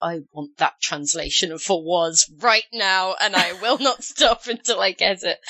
I 0.00 0.20
want 0.32 0.58
that 0.58 0.80
translation 0.80 1.56
for 1.58 1.82
was 1.82 2.30
right 2.40 2.66
now, 2.72 3.14
and 3.20 3.34
I 3.34 3.54
will 3.54 3.78
not 3.78 4.04
stop 4.04 4.46
until 4.46 4.80
I 4.80 4.92
get 4.92 5.22
it. 5.22 5.40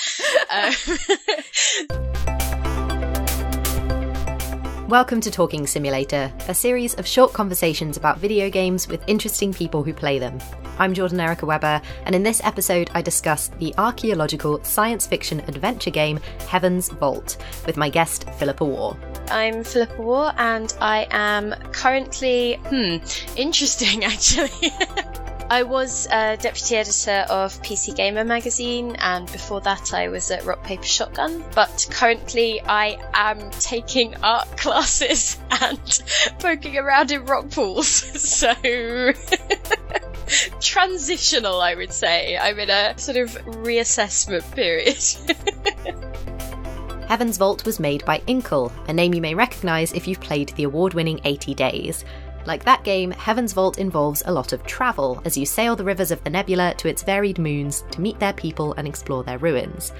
Uh, 0.49 2.05
Welcome 4.89 5.21
to 5.21 5.29
Talking 5.29 5.67
Simulator, 5.67 6.33
a 6.47 6.55
series 6.55 6.95
of 6.95 7.05
short 7.05 7.31
conversations 7.31 7.95
about 7.95 8.17
video 8.17 8.49
games 8.49 8.87
with 8.87 9.03
interesting 9.05 9.53
people 9.53 9.83
who 9.83 9.93
play 9.93 10.17
them. 10.17 10.39
I'm 10.79 10.95
Jordan 10.95 11.19
Erica 11.19 11.45
Weber, 11.45 11.79
and 12.05 12.15
in 12.15 12.23
this 12.23 12.43
episode, 12.43 12.89
I 12.95 13.03
discuss 13.03 13.49
the 13.59 13.71
archaeological 13.77 14.63
science 14.63 15.05
fiction 15.05 15.41
adventure 15.41 15.91
game 15.91 16.19
Heaven's 16.47 16.89
Vault 16.89 17.37
with 17.67 17.77
my 17.77 17.87
guest, 17.87 18.27
Philippa 18.39 18.65
Warr. 18.65 18.97
I'm 19.29 19.63
Philippa 19.63 20.01
Warr, 20.01 20.33
and 20.37 20.75
I 20.81 21.05
am 21.11 21.53
currently, 21.71 22.55
hmm, 22.55 22.97
interesting 23.37 24.03
actually. 24.03 24.71
I 25.51 25.63
was 25.63 26.05
a 26.11 26.37
deputy 26.37 26.75
editor 26.75 27.25
of 27.27 27.59
PC 27.63 27.95
Gamer 27.95 28.23
magazine, 28.23 28.95
and 28.99 29.25
before 29.31 29.61
that, 29.61 29.95
I 29.95 30.07
was 30.07 30.29
at 30.29 30.45
Rock 30.45 30.63
Paper 30.63 30.83
Shotgun. 30.83 31.43
But 31.55 31.87
currently, 31.89 32.61
I 32.61 32.99
am 33.15 33.49
taking 33.51 34.15
art 34.17 34.57
classes 34.57 35.37
and 35.61 36.01
poking 36.37 36.77
around 36.77 37.09
in 37.11 37.25
rock 37.25 37.49
pools. 37.49 37.89
So. 38.29 38.53
transitional, 40.61 41.61
I 41.61 41.73
would 41.73 41.91
say. 41.91 42.37
I'm 42.37 42.59
in 42.59 42.69
a 42.69 42.97
sort 42.97 43.17
of 43.17 43.31
reassessment 43.45 44.49
period. 44.53 45.03
Heaven's 47.07 47.37
Vault 47.37 47.65
was 47.65 47.79
made 47.79 48.05
by 48.05 48.21
Inkle, 48.27 48.71
a 48.87 48.93
name 48.93 49.15
you 49.15 49.21
may 49.21 49.33
recognise 49.33 49.93
if 49.93 50.07
you've 50.07 50.21
played 50.21 50.49
the 50.49 50.63
award 50.65 50.93
winning 50.93 51.19
80 51.23 51.55
Days. 51.55 52.05
Like 52.45 52.63
that 52.63 52.83
game, 52.83 53.11
Heaven's 53.11 53.53
Vault 53.53 53.77
involves 53.77 54.23
a 54.25 54.31
lot 54.31 54.53
of 54.53 54.65
travel 54.65 55.21
as 55.25 55.37
you 55.37 55.45
sail 55.45 55.75
the 55.75 55.83
rivers 55.83 56.11
of 56.11 56.23
the 56.23 56.29
nebula 56.29 56.73
to 56.77 56.87
its 56.87 57.03
varied 57.03 57.37
moons 57.37 57.83
to 57.91 58.01
meet 58.01 58.19
their 58.19 58.33
people 58.33 58.73
and 58.73 58.87
explore 58.87 59.23
their 59.23 59.37
ruins. 59.37 59.91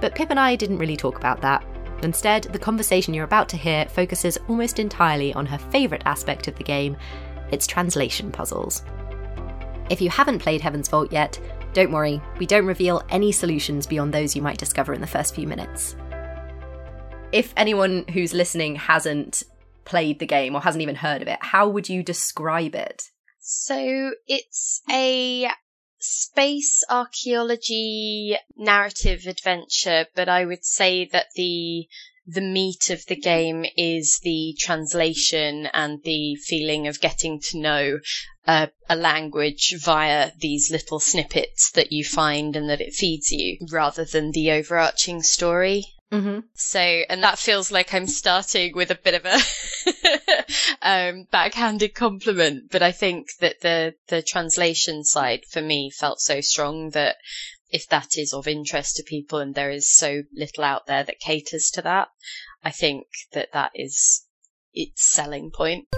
But 0.00 0.14
Pip 0.14 0.30
and 0.30 0.40
I 0.40 0.56
didn't 0.56 0.78
really 0.78 0.96
talk 0.96 1.16
about 1.16 1.40
that. 1.40 1.64
Instead, 2.02 2.44
the 2.44 2.58
conversation 2.58 3.14
you're 3.14 3.24
about 3.24 3.48
to 3.50 3.56
hear 3.56 3.86
focuses 3.86 4.36
almost 4.48 4.78
entirely 4.78 5.32
on 5.32 5.46
her 5.46 5.58
favourite 5.58 6.02
aspect 6.06 6.48
of 6.48 6.56
the 6.56 6.64
game 6.64 6.96
its 7.50 7.66
translation 7.66 8.30
puzzles. 8.30 8.82
If 9.88 10.00
you 10.00 10.10
haven't 10.10 10.40
played 10.40 10.60
Heaven's 10.60 10.88
Vault 10.88 11.12
yet, 11.12 11.40
don't 11.72 11.92
worry, 11.92 12.20
we 12.38 12.46
don't 12.46 12.66
reveal 12.66 13.02
any 13.08 13.32
solutions 13.32 13.86
beyond 13.86 14.12
those 14.12 14.34
you 14.34 14.42
might 14.42 14.58
discover 14.58 14.92
in 14.92 15.00
the 15.00 15.06
first 15.06 15.34
few 15.34 15.46
minutes. 15.46 15.96
If 17.32 17.52
anyone 17.56 18.04
who's 18.12 18.34
listening 18.34 18.76
hasn't 18.76 19.44
played 19.86 20.18
the 20.18 20.26
game 20.26 20.54
or 20.54 20.60
hasn't 20.60 20.82
even 20.82 20.96
heard 20.96 21.22
of 21.22 21.28
it, 21.28 21.38
how 21.40 21.68
would 21.68 21.88
you 21.88 22.02
describe 22.02 22.74
it? 22.74 23.04
So 23.40 24.12
it's 24.26 24.82
a 24.90 25.48
space 25.98 26.84
archaeology 26.90 28.36
narrative 28.56 29.26
adventure, 29.26 30.06
but 30.14 30.28
I 30.28 30.44
would 30.44 30.64
say 30.64 31.06
that 31.06 31.28
the 31.34 31.88
the 32.26 32.40
meat 32.40 32.90
of 32.90 33.06
the 33.06 33.16
game 33.16 33.64
is 33.76 34.18
the 34.24 34.56
translation 34.58 35.66
and 35.72 36.02
the 36.02 36.34
feeling 36.34 36.88
of 36.88 37.00
getting 37.00 37.40
to 37.40 37.58
know 37.58 38.00
a, 38.46 38.68
a, 38.88 38.96
language 38.96 39.76
via 39.78 40.32
these 40.40 40.68
little 40.68 40.98
snippets 40.98 41.70
that 41.70 41.92
you 41.92 42.04
find 42.04 42.56
and 42.56 42.68
that 42.68 42.80
it 42.80 42.94
feeds 42.94 43.30
you 43.30 43.58
rather 43.70 44.04
than 44.04 44.32
the 44.32 44.50
overarching 44.50 45.22
story. 45.22 45.84
Mm-hmm. 46.12 46.40
So, 46.54 46.78
and 46.78 47.22
that 47.24 47.38
feels 47.38 47.72
like 47.72 47.92
I'm 47.92 48.06
starting 48.06 48.74
with 48.74 48.90
a 48.92 48.94
bit 48.94 49.14
of 49.14 49.26
a 49.26 50.44
um, 50.82 51.26
backhanded 51.32 51.94
compliment, 51.94 52.70
but 52.70 52.82
I 52.82 52.92
think 52.92 53.28
that 53.40 53.60
the 53.60 53.94
the 54.06 54.22
translation 54.22 55.02
side 55.02 55.44
for 55.50 55.60
me 55.60 55.90
felt 55.90 56.20
so 56.20 56.40
strong 56.40 56.90
that 56.90 57.16
if 57.70 57.88
that 57.88 58.16
is 58.16 58.32
of 58.32 58.46
interest 58.46 58.96
to 58.96 59.02
people 59.02 59.40
and 59.40 59.54
there 59.54 59.70
is 59.70 59.90
so 59.90 60.22
little 60.32 60.62
out 60.62 60.86
there 60.86 61.02
that 61.02 61.18
caters 61.18 61.70
to 61.74 61.82
that, 61.82 62.08
I 62.62 62.70
think 62.70 63.06
that 63.32 63.48
that 63.52 63.72
is 63.74 64.24
its 64.72 65.12
selling 65.12 65.50
point 65.50 65.88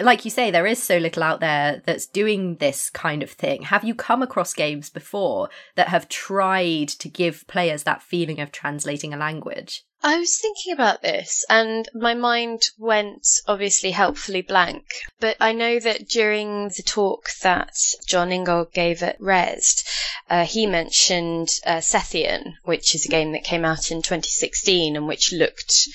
like 0.00 0.24
you 0.24 0.30
say, 0.30 0.50
there 0.50 0.66
is 0.66 0.82
so 0.82 0.98
little 0.98 1.22
out 1.22 1.40
there 1.40 1.82
that's 1.84 2.06
doing 2.06 2.56
this 2.56 2.90
kind 2.90 3.22
of 3.22 3.30
thing. 3.30 3.62
Have 3.62 3.84
you 3.84 3.94
come 3.94 4.22
across 4.22 4.54
games 4.54 4.90
before 4.90 5.48
that 5.74 5.88
have 5.88 6.08
tried 6.08 6.88
to 6.88 7.08
give 7.08 7.46
players 7.46 7.82
that 7.84 8.02
feeling 8.02 8.40
of 8.40 8.52
translating 8.52 9.12
a 9.12 9.16
language? 9.16 9.84
I 10.00 10.18
was 10.18 10.38
thinking 10.38 10.72
about 10.72 11.02
this 11.02 11.44
and 11.50 11.88
my 11.92 12.14
mind 12.14 12.62
went 12.78 13.26
obviously 13.48 13.90
helpfully 13.90 14.42
blank. 14.42 14.84
But 15.18 15.36
I 15.40 15.52
know 15.52 15.80
that 15.80 16.08
during 16.08 16.68
the 16.68 16.84
talk 16.86 17.30
that 17.42 17.76
Jon 18.06 18.30
Ingold 18.30 18.72
gave 18.72 19.02
at 19.02 19.18
Rezzed, 19.18 19.84
uh, 20.30 20.44
he 20.44 20.66
mentioned 20.66 21.48
uh, 21.66 21.78
Sethian, 21.78 22.54
which 22.62 22.94
is 22.94 23.06
a 23.06 23.08
game 23.08 23.32
that 23.32 23.42
came 23.42 23.64
out 23.64 23.90
in 23.90 23.98
2016 23.98 24.94
and 24.94 25.08
which 25.08 25.32
looked 25.32 25.88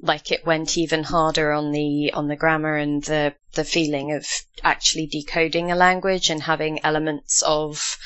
like 0.00 0.30
it 0.30 0.46
went 0.46 0.78
even 0.78 1.02
harder 1.02 1.52
on 1.52 1.72
the 1.72 2.12
on 2.12 2.28
the 2.28 2.36
grammar 2.36 2.76
and 2.76 3.04
the 3.04 3.34
the 3.54 3.64
feeling 3.64 4.12
of 4.12 4.26
actually 4.62 5.06
decoding 5.06 5.70
a 5.72 5.76
language 5.76 6.30
and 6.30 6.42
having 6.42 6.78
elements 6.84 7.42
of 7.42 7.98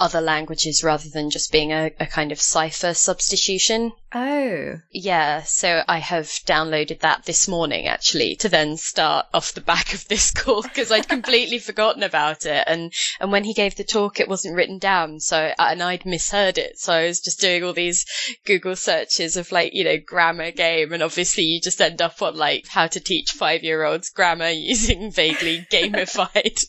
other 0.00 0.20
languages 0.20 0.82
rather 0.82 1.08
than 1.08 1.30
just 1.30 1.52
being 1.52 1.72
a, 1.72 1.90
a 2.00 2.06
kind 2.06 2.32
of 2.32 2.40
cipher 2.40 2.94
substitution. 2.94 3.92
Oh. 4.12 4.80
Yeah, 4.90 5.42
so 5.42 5.82
I 5.88 5.98
have 5.98 6.26
downloaded 6.26 7.00
that 7.00 7.24
this 7.24 7.48
morning 7.48 7.86
actually 7.86 8.36
to 8.36 8.48
then 8.48 8.76
start 8.76 9.26
off 9.32 9.54
the 9.54 9.60
back 9.60 9.94
of 9.94 10.06
this 10.08 10.30
call 10.32 10.62
because 10.62 10.90
I'd 10.90 11.08
completely 11.08 11.58
forgotten 11.60 12.02
about 12.02 12.44
it. 12.44 12.64
And, 12.66 12.92
and 13.20 13.30
when 13.30 13.44
he 13.44 13.54
gave 13.54 13.76
the 13.76 13.84
talk, 13.84 14.18
it 14.18 14.28
wasn't 14.28 14.56
written 14.56 14.78
down. 14.78 15.20
So, 15.20 15.52
and 15.58 15.82
I'd 15.82 16.06
misheard 16.06 16.58
it. 16.58 16.78
So 16.78 16.92
I 16.92 17.06
was 17.06 17.20
just 17.20 17.40
doing 17.40 17.62
all 17.62 17.72
these 17.72 18.04
Google 18.44 18.76
searches 18.76 19.36
of 19.36 19.52
like, 19.52 19.74
you 19.74 19.84
know, 19.84 19.98
grammar 19.98 20.50
game. 20.50 20.92
And 20.92 21.02
obviously 21.02 21.44
you 21.44 21.60
just 21.60 21.80
end 21.80 22.02
up 22.02 22.20
on 22.20 22.36
like 22.36 22.66
how 22.68 22.86
to 22.88 23.00
teach 23.00 23.30
five 23.32 23.62
year 23.62 23.84
olds 23.84 24.10
grammar 24.10 24.48
using 24.50 25.10
vaguely 25.10 25.66
gamified 25.70 26.64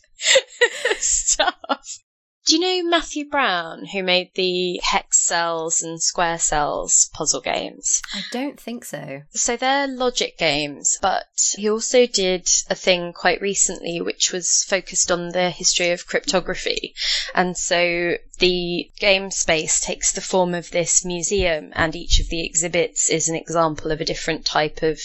stuff. 0.98 1.98
Do 2.46 2.54
you 2.54 2.60
know 2.60 2.88
Matthew 2.88 3.28
Brown, 3.28 3.86
who 3.86 4.04
made 4.04 4.30
the 4.36 4.80
Hexcells 4.92 5.82
and 5.82 6.00
square 6.00 6.38
cells 6.38 7.10
puzzle 7.12 7.40
games? 7.40 8.00
I 8.14 8.22
don't 8.30 8.60
think 8.60 8.84
so. 8.84 9.22
So 9.30 9.56
they're 9.56 9.88
logic 9.88 10.38
games, 10.38 10.96
but 11.02 11.26
he 11.56 11.68
also 11.68 12.06
did 12.06 12.48
a 12.70 12.76
thing 12.76 13.12
quite 13.12 13.40
recently 13.40 14.00
which 14.00 14.30
was 14.32 14.62
focused 14.62 15.10
on 15.10 15.30
the 15.30 15.50
history 15.50 15.90
of 15.90 16.06
cryptography. 16.06 16.94
And 17.34 17.56
so 17.56 18.14
the 18.38 18.92
game 19.00 19.32
space 19.32 19.80
takes 19.80 20.12
the 20.12 20.20
form 20.20 20.54
of 20.54 20.70
this 20.70 21.04
museum, 21.04 21.72
and 21.74 21.96
each 21.96 22.20
of 22.20 22.28
the 22.28 22.46
exhibits 22.46 23.10
is 23.10 23.28
an 23.28 23.34
example 23.34 23.90
of 23.90 24.00
a 24.00 24.04
different 24.04 24.44
type 24.44 24.84
of 24.84 25.00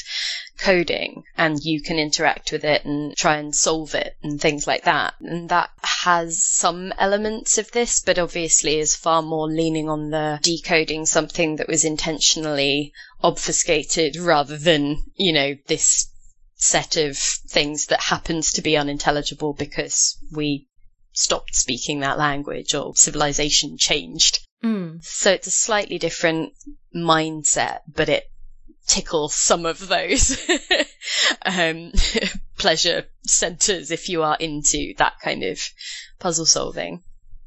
coding 0.62 1.24
and 1.36 1.60
you 1.64 1.82
can 1.82 1.98
interact 1.98 2.52
with 2.52 2.64
it 2.64 2.86
and 2.86 3.18
try 3.18 3.38
and 3.38 3.56
solve 3.56 3.96
it 3.96 4.16
and 4.22 4.40
things 4.40 4.68
like 4.68 4.84
that. 4.84 5.16
And 5.20 5.50
that 5.50 5.72
has 5.82 6.42
some 6.44 6.94
elements 7.00 7.58
of 7.58 7.72
this, 7.72 8.00
but 8.00 8.20
obviously 8.20 8.78
is 8.80 8.96
far 8.96 9.22
more 9.22 9.50
leaning 9.50 9.90
on 9.90 10.12
the 10.12 10.40
decoding 10.42 11.06
something 11.06 11.56
that 11.56 11.68
was 11.68 11.84
intentionally 11.84 12.94
obfuscated 13.24 14.16
rather 14.16 14.58
than, 14.58 15.04
you 15.16 15.34
know, 15.34 15.56
this 15.68 16.08
set 16.56 16.96
of 16.96 17.18
things 17.18 17.88
that 17.88 18.02
happens 18.02 18.54
to 18.54 18.62
be 18.62 18.78
unintelligible 18.78 19.54
because 19.54 20.18
we 20.32 20.68
stopped 21.12 21.56
speaking 21.56 22.00
that 22.00 22.20
language 22.20 22.76
or 22.76 22.96
civilization 22.96 23.78
changed. 23.78 24.40
Mm. 24.64 25.04
So 25.04 25.32
it's 25.32 25.48
a 25.48 25.52
slightly 25.52 25.98
different 25.98 26.54
mindset, 26.96 27.80
but 27.88 28.10
it 28.10 28.31
tickle 28.92 29.30
some 29.30 29.66
of 29.66 29.88
those 29.88 30.38
um, 31.46 31.94
pleasure 32.58 33.06
centers 33.26 33.90
if 33.90 34.10
you 34.10 34.22
are 34.22 34.36
into 34.38 34.94
that 34.98 35.14
kind 35.24 35.44
of 35.44 35.60
puzzle 36.20 36.46
solving. 36.46 37.02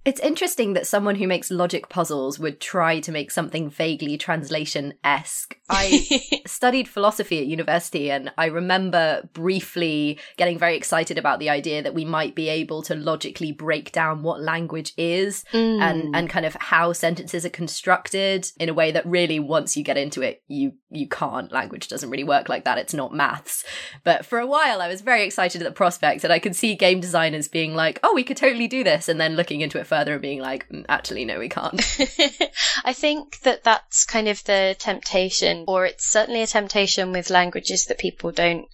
It's 0.05 0.21
interesting 0.21 0.75
that 0.75 0.87
someone 0.87 1.15
who 1.15 1.27
makes 1.27 1.51
logic 1.51 1.89
puzzles 1.89 2.39
would 2.39 2.61
try 2.61 3.01
to 3.01 3.11
make 3.11 3.31
something 3.31 3.71
vaguely 3.71 4.19
translation 4.19 4.95
esque. 5.03 5.57
I 5.71 6.43
studied 6.47 6.89
philosophy 6.89 7.39
at 7.39 7.47
university 7.47 8.11
and 8.11 8.31
I 8.37 8.47
remember 8.47 9.27
briefly 9.33 10.21
getting 10.37 10.59
very 10.59 10.77
excited 10.77 11.17
about 11.17 11.39
the 11.39 11.49
idea 11.49 11.83
that 11.83 11.95
we 11.95 12.05
might 12.05 12.35
be 12.35 12.51
able 12.51 12.83
to 12.83 12.95
logically 12.95 13.51
break 13.51 13.93
down 13.93 14.23
what 14.23 14.43
language 14.43 14.93
is 14.99 15.43
mm. 15.55 15.81
and, 15.81 16.15
and 16.15 16.29
kind 16.29 16.45
of 16.45 16.55
how 16.55 16.93
sentences 16.93 17.47
are 17.47 17.51
constructed 17.51 18.53
in 18.59 18.69
a 18.69 18.75
way 18.75 18.93
that 18.93 19.07
really, 19.07 19.41
once 19.41 19.75
you 19.75 19.83
get 19.83 19.97
into 19.97 20.21
it, 20.21 20.43
you, 20.49 20.75
you 20.91 21.09
can't. 21.09 21.51
Language 21.51 21.89
doesn't 21.89 22.11
really 22.11 22.25
work 22.25 22.51
like 22.51 22.65
that. 22.65 22.77
It's 22.77 22.95
not 22.95 23.15
maths. 23.15 23.65
But 24.03 24.27
for 24.27 24.39
a 24.39 24.47
while, 24.47 24.83
I 24.83 24.89
was 24.89 25.01
very 25.01 25.25
excited 25.25 25.63
at 25.63 25.65
the 25.65 25.73
prospect 25.73 26.25
and 26.25 26.33
I 26.33 26.39
could 26.39 26.55
see 26.55 26.75
game 26.75 27.01
designers 27.01 27.49
being 27.49 27.75
like, 27.75 28.01
oh, 28.03 28.13
we 28.15 28.23
could 28.23 28.37
totally 28.37 28.69
do 28.69 28.85
this. 28.85 29.09
And 29.09 29.19
then 29.19 29.35
looking 29.35 29.63
into 29.63 29.81
it 29.81 29.87
further 29.95 30.15
and 30.15 30.23
being 30.23 30.41
like, 30.41 30.69
mm, 30.69 30.85
actually, 30.89 31.25
no, 31.25 31.39
we 31.39 31.49
can't. 31.49 31.81
I 32.85 32.93
think 32.93 33.41
that 33.41 33.63
that's 33.63 34.05
kind 34.05 34.27
of 34.27 34.43
the 34.45 34.75
temptation, 34.79 35.65
or 35.69 35.87
it's 35.87 36.07
certainly 36.07 36.43
a 36.43 36.49
temptation 36.49 37.13
with 37.13 37.31
languages 37.31 37.87
that 37.87 37.99
people 37.99 38.33
don't 38.33 38.67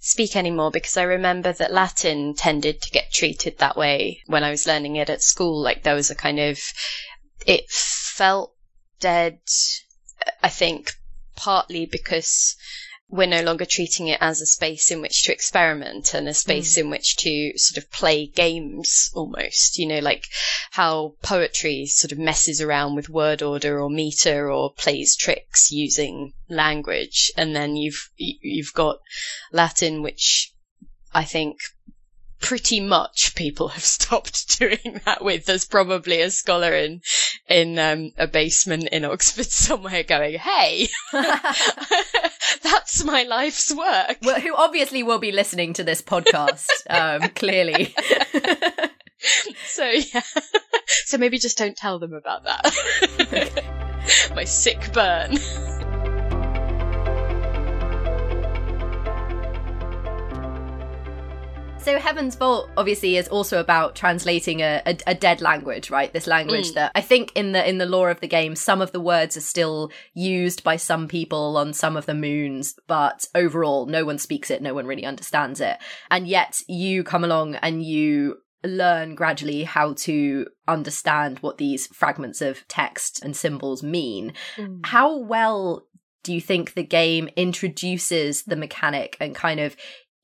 speak 0.00 0.36
anymore, 0.36 0.70
because 0.70 0.96
I 0.96 1.02
remember 1.02 1.52
that 1.52 1.72
Latin 1.72 2.34
tended 2.34 2.80
to 2.82 2.90
get 2.90 3.12
treated 3.12 3.58
that 3.58 3.76
way 3.76 4.22
when 4.26 4.44
I 4.44 4.50
was 4.50 4.68
learning 4.68 4.96
it 4.96 5.10
at 5.10 5.22
school. 5.22 5.60
Like 5.60 5.82
there 5.82 5.96
was 5.96 6.12
a 6.12 6.14
kind 6.14 6.38
of, 6.38 6.60
it 7.44 7.68
felt 7.68 8.54
dead, 9.00 9.40
I 10.42 10.48
think, 10.48 10.92
partly 11.34 11.86
because 11.86 12.56
we're 13.10 13.26
no 13.26 13.42
longer 13.42 13.64
treating 13.64 14.08
it 14.08 14.18
as 14.20 14.40
a 14.40 14.46
space 14.46 14.90
in 14.90 15.00
which 15.00 15.22
to 15.22 15.32
experiment 15.32 16.12
and 16.12 16.28
a 16.28 16.34
space 16.34 16.76
mm. 16.76 16.82
in 16.82 16.90
which 16.90 17.16
to 17.16 17.52
sort 17.56 17.82
of 17.82 17.90
play 17.90 18.26
games 18.26 19.10
almost, 19.14 19.78
you 19.78 19.86
know, 19.86 19.98
like 19.98 20.24
how 20.72 21.14
poetry 21.22 21.86
sort 21.86 22.12
of 22.12 22.18
messes 22.18 22.60
around 22.60 22.94
with 22.94 23.08
word 23.08 23.42
order 23.42 23.80
or 23.80 23.88
meter 23.88 24.50
or 24.50 24.72
plays 24.74 25.16
tricks 25.16 25.72
using 25.72 26.34
language. 26.50 27.32
And 27.34 27.56
then 27.56 27.76
you've, 27.76 28.10
you've 28.16 28.74
got 28.74 28.98
Latin, 29.52 30.02
which 30.02 30.52
I 31.14 31.24
think 31.24 31.56
pretty 32.40 32.80
much 32.80 33.34
people 33.34 33.68
have 33.68 33.84
stopped 33.98 34.58
doing 34.58 35.00
that 35.04 35.22
with. 35.24 35.46
There's 35.46 35.64
probably 35.64 36.20
a 36.20 36.30
scholar 36.30 36.72
in 36.74 37.00
in 37.48 37.78
um, 37.78 38.12
a 38.18 38.26
basement 38.26 38.88
in 38.90 39.04
Oxford 39.04 39.46
somewhere 39.50 40.02
going, 40.02 40.38
"Hey, 40.38 40.88
that's 41.12 43.04
my 43.04 43.24
life's 43.24 43.74
work." 43.74 44.18
Well, 44.22 44.40
who 44.40 44.54
obviously 44.54 45.02
will 45.02 45.18
be 45.18 45.32
listening 45.32 45.72
to 45.74 45.84
this 45.84 46.02
podcast, 46.02 46.68
um, 46.88 47.28
clearly. 47.30 47.94
so 49.66 49.84
yeah, 49.84 50.22
so 50.86 51.18
maybe 51.18 51.38
just 51.38 51.58
don't 51.58 51.76
tell 51.76 51.98
them 51.98 52.12
about 52.12 52.44
that. 52.44 53.64
my 54.34 54.44
sick 54.44 54.92
burn. 54.92 55.38
So 61.88 61.98
Heaven's 61.98 62.34
Vault 62.34 62.68
obviously 62.76 63.16
is 63.16 63.28
also 63.28 63.60
about 63.60 63.96
translating 63.96 64.60
a, 64.60 64.82
a, 64.84 64.98
a 65.06 65.14
dead 65.14 65.40
language, 65.40 65.88
right? 65.88 66.12
This 66.12 66.26
language 66.26 66.72
mm. 66.72 66.74
that 66.74 66.92
I 66.94 67.00
think 67.00 67.32
in 67.34 67.52
the 67.52 67.66
in 67.66 67.78
the 67.78 67.86
lore 67.86 68.10
of 68.10 68.20
the 68.20 68.28
game, 68.28 68.56
some 68.56 68.82
of 68.82 68.92
the 68.92 69.00
words 69.00 69.38
are 69.38 69.40
still 69.40 69.90
used 70.12 70.62
by 70.62 70.76
some 70.76 71.08
people 71.08 71.56
on 71.56 71.72
some 71.72 71.96
of 71.96 72.04
the 72.04 72.12
moons, 72.12 72.74
but 72.88 73.24
overall, 73.34 73.86
no 73.86 74.04
one 74.04 74.18
speaks 74.18 74.50
it, 74.50 74.60
no 74.60 74.74
one 74.74 74.84
really 74.84 75.06
understands 75.06 75.62
it. 75.62 75.78
And 76.10 76.28
yet 76.28 76.60
you 76.68 77.04
come 77.04 77.24
along 77.24 77.54
and 77.54 77.82
you 77.82 78.36
learn 78.62 79.14
gradually 79.14 79.62
how 79.62 79.94
to 79.94 80.46
understand 80.66 81.38
what 81.38 81.56
these 81.56 81.86
fragments 81.86 82.42
of 82.42 82.68
text 82.68 83.24
and 83.24 83.34
symbols 83.34 83.82
mean. 83.82 84.34
Mm. 84.58 84.84
How 84.84 85.16
well 85.16 85.86
do 86.22 86.34
you 86.34 86.40
think 86.42 86.74
the 86.74 86.82
game 86.82 87.30
introduces 87.36 88.42
the 88.42 88.56
mechanic 88.56 89.16
and 89.20 89.34
kind 89.34 89.60
of 89.60 89.74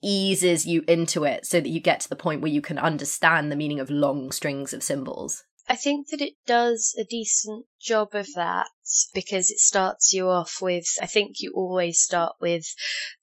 eases 0.04 0.66
you 0.66 0.84
into 0.86 1.24
it 1.24 1.46
so 1.46 1.60
that 1.60 1.68
you 1.68 1.80
get 1.80 2.00
to 2.00 2.08
the 2.08 2.16
point 2.16 2.40
where 2.40 2.52
you 2.52 2.60
can 2.60 2.78
understand 2.78 3.50
the 3.50 3.56
meaning 3.56 3.80
of 3.80 3.90
long 3.90 4.30
strings 4.30 4.72
of 4.72 4.82
symbols. 4.82 5.42
I 5.68 5.76
think 5.76 6.08
that 6.10 6.20
it 6.20 6.34
does 6.46 6.94
a 6.98 7.04
decent 7.04 7.64
job 7.80 8.14
of 8.14 8.28
that 8.34 8.68
because 9.14 9.50
it 9.50 9.58
starts 9.58 10.12
you 10.12 10.28
off 10.28 10.60
with, 10.60 10.84
I 11.00 11.06
think 11.06 11.40
you 11.40 11.52
always 11.54 12.00
start 12.00 12.36
with 12.40 12.66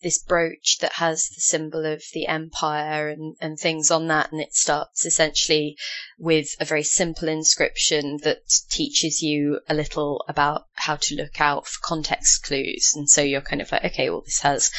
this 0.02 0.18
brooch 0.18 0.80
that 0.80 0.94
has 0.94 1.30
the 1.30 1.42
symbol 1.42 1.86
of 1.86 2.04
the 2.14 2.28
empire 2.28 3.10
and, 3.10 3.36
and 3.40 3.60
things 3.60 3.92
on 3.92 4.08
that. 4.08 4.32
And 4.32 4.42
it 4.42 4.56
starts 4.56 5.06
essentially 5.06 5.78
with 6.18 6.56
a 6.60 6.66
very 6.66 6.84
simple 6.84 7.28
inscription 7.28 8.18
that 8.24 8.42
teaches 8.70 9.22
you 9.22 9.60
a 9.70 9.74
little 9.74 10.24
about 10.28 10.66
how 10.74 10.96
to 10.96 11.16
look 11.16 11.40
out 11.40 11.68
for 11.68 11.80
context 11.84 12.44
clues. 12.44 12.94
And 12.96 13.10
so 13.10 13.22
you're 13.22 13.42
kind 13.42 13.62
of 13.62 13.72
like, 13.72 13.86
okay, 13.86 14.10
well, 14.10 14.22
this 14.22 14.42
has 14.42 14.72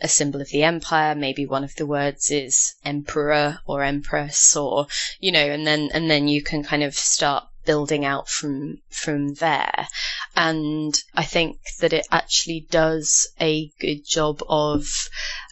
a 0.00 0.08
symbol 0.08 0.40
of 0.40 0.50
the 0.50 0.62
empire. 0.62 1.14
Maybe 1.14 1.46
one 1.46 1.64
of 1.64 1.74
the 1.74 1.86
words 1.86 2.30
is 2.30 2.74
emperor 2.84 3.58
or 3.66 3.82
empress 3.82 4.54
or, 4.56 4.86
you 5.18 5.32
know, 5.32 5.44
and 5.44 5.66
then, 5.66 5.90
and 5.92 6.08
then 6.08 6.28
you 6.28 6.42
can 6.42 6.62
kind 6.62 6.84
of 6.84 6.94
start 6.94 7.44
building 7.68 8.02
out 8.02 8.30
from 8.30 8.78
from 8.88 9.34
there. 9.34 9.86
And 10.34 10.98
I 11.14 11.24
think 11.24 11.58
that 11.80 11.92
it 11.92 12.08
actually 12.10 12.66
does 12.70 13.28
a 13.38 13.70
good 13.78 14.06
job 14.06 14.42
of 14.48 14.86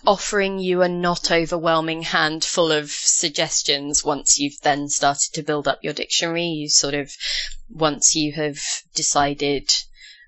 offering 0.06 0.58
you 0.58 0.80
a 0.80 0.88
not 0.88 1.30
overwhelming 1.30 2.00
handful 2.00 2.72
of 2.72 2.90
suggestions 2.90 4.02
once 4.02 4.38
you've 4.38 4.58
then 4.62 4.88
started 4.88 5.34
to 5.34 5.42
build 5.42 5.68
up 5.68 5.80
your 5.82 5.92
dictionary. 5.92 6.46
You 6.46 6.70
sort 6.70 6.94
of, 6.94 7.12
once 7.68 8.16
you 8.16 8.32
have 8.32 8.58
decided 8.94 9.70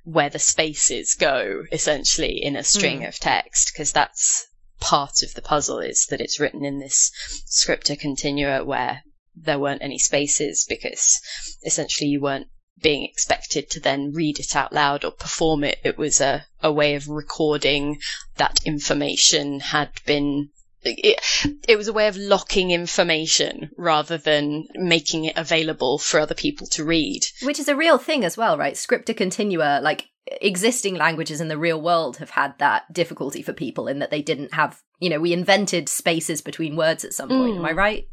where 0.04 0.28
the 0.28 0.38
spaces 0.38 1.14
go, 1.14 1.64
essentially, 1.72 2.36
in 2.42 2.54
a 2.54 2.64
string 2.64 3.00
mm. 3.00 3.08
of 3.08 3.18
text, 3.18 3.72
because 3.72 3.92
that's 3.92 4.46
part 4.78 5.22
of 5.22 5.32
the 5.32 5.42
puzzle 5.42 5.78
is 5.78 6.06
that 6.10 6.20
it's 6.20 6.38
written 6.38 6.66
in 6.66 6.80
this 6.80 7.10
scripta 7.46 7.98
continua 7.98 8.62
where 8.62 9.02
there 9.42 9.58
weren't 9.58 9.82
any 9.82 9.98
spaces 9.98 10.66
because 10.68 11.20
essentially 11.64 12.10
you 12.10 12.20
weren't 12.20 12.48
being 12.80 13.04
expected 13.04 13.70
to 13.70 13.80
then 13.80 14.12
read 14.12 14.38
it 14.38 14.54
out 14.54 14.72
loud 14.72 15.04
or 15.04 15.10
perform 15.10 15.64
it. 15.64 15.78
It 15.84 15.98
was 15.98 16.20
a, 16.20 16.44
a 16.62 16.72
way 16.72 16.94
of 16.94 17.08
recording 17.08 17.98
that 18.36 18.60
information 18.64 19.60
had 19.60 19.90
been 20.06 20.50
it, 20.84 21.20
it 21.66 21.76
was 21.76 21.88
a 21.88 21.92
way 21.92 22.06
of 22.06 22.16
locking 22.16 22.70
information 22.70 23.70
rather 23.76 24.16
than 24.16 24.64
making 24.74 25.24
it 25.24 25.36
available 25.36 25.98
for 25.98 26.20
other 26.20 26.36
people 26.36 26.68
to 26.68 26.84
read. 26.84 27.26
Which 27.42 27.58
is 27.58 27.66
a 27.66 27.76
real 27.76 27.98
thing 27.98 28.24
as 28.24 28.36
well, 28.36 28.56
right? 28.56 28.74
Scripta 28.74 29.14
continua, 29.14 29.80
like 29.82 30.06
existing 30.40 30.94
languages 30.94 31.40
in 31.40 31.48
the 31.48 31.58
real 31.58 31.80
world 31.80 32.18
have 32.18 32.30
had 32.30 32.56
that 32.58 32.92
difficulty 32.92 33.42
for 33.42 33.52
people 33.52 33.88
in 33.88 33.98
that 33.98 34.10
they 34.10 34.22
didn't 34.22 34.54
have 34.54 34.80
you 35.00 35.08
know, 35.08 35.20
we 35.20 35.32
invented 35.32 35.88
spaces 35.88 36.40
between 36.40 36.76
words 36.76 37.04
at 37.04 37.14
some 37.14 37.28
point. 37.28 37.54
Mm. 37.54 37.58
Am 37.58 37.64
I 37.64 37.72
mm. 37.72 37.76
right? 37.76 38.08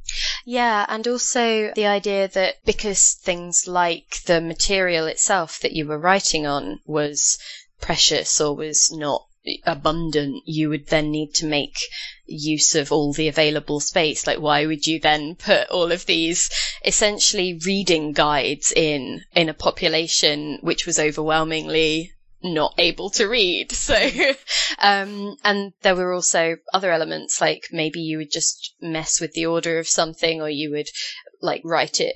Yeah, 0.47 0.85
and 0.89 1.07
also 1.07 1.71
the 1.73 1.87
idea 1.87 2.27
that 2.27 2.63
because 2.65 3.13
things 3.13 3.67
like 3.67 4.21
the 4.27 4.39
material 4.39 5.07
itself 5.07 5.59
that 5.61 5.71
you 5.71 5.87
were 5.87 5.97
writing 5.97 6.45
on 6.45 6.81
was 6.85 7.39
precious 7.81 8.39
or 8.39 8.55
was 8.55 8.91
not 8.91 9.25
abundant, 9.63 10.43
you 10.45 10.69
would 10.69 10.87
then 10.87 11.09
need 11.09 11.33
to 11.35 11.47
make 11.47 11.77
use 12.27 12.75
of 12.75 12.91
all 12.91 13.11
the 13.11 13.27
available 13.27 13.79
space. 13.79 14.27
Like, 14.27 14.39
why 14.39 14.67
would 14.67 14.85
you 14.85 14.99
then 14.99 15.33
put 15.33 15.67
all 15.69 15.91
of 15.91 16.05
these 16.05 16.51
essentially 16.83 17.59
reading 17.65 18.11
guides 18.11 18.71
in, 18.71 19.23
in 19.33 19.49
a 19.49 19.53
population 19.55 20.59
which 20.61 20.85
was 20.85 20.99
overwhelmingly 20.99 22.11
not 22.53 22.73
able 22.77 23.09
to 23.11 23.27
read. 23.27 23.71
So, 23.85 23.95
um, 24.79 25.37
and 25.43 25.73
there 25.81 25.95
were 25.95 26.13
also 26.13 26.57
other 26.73 26.91
elements 26.91 27.39
like 27.39 27.67
maybe 27.71 27.99
you 27.99 28.17
would 28.17 28.31
just 28.31 28.73
mess 28.81 29.21
with 29.21 29.33
the 29.33 29.45
order 29.45 29.77
of 29.77 29.87
something 29.87 30.41
or 30.41 30.49
you 30.49 30.71
would 30.71 30.87
like 31.41 31.61
write 31.63 31.99
it 31.99 32.15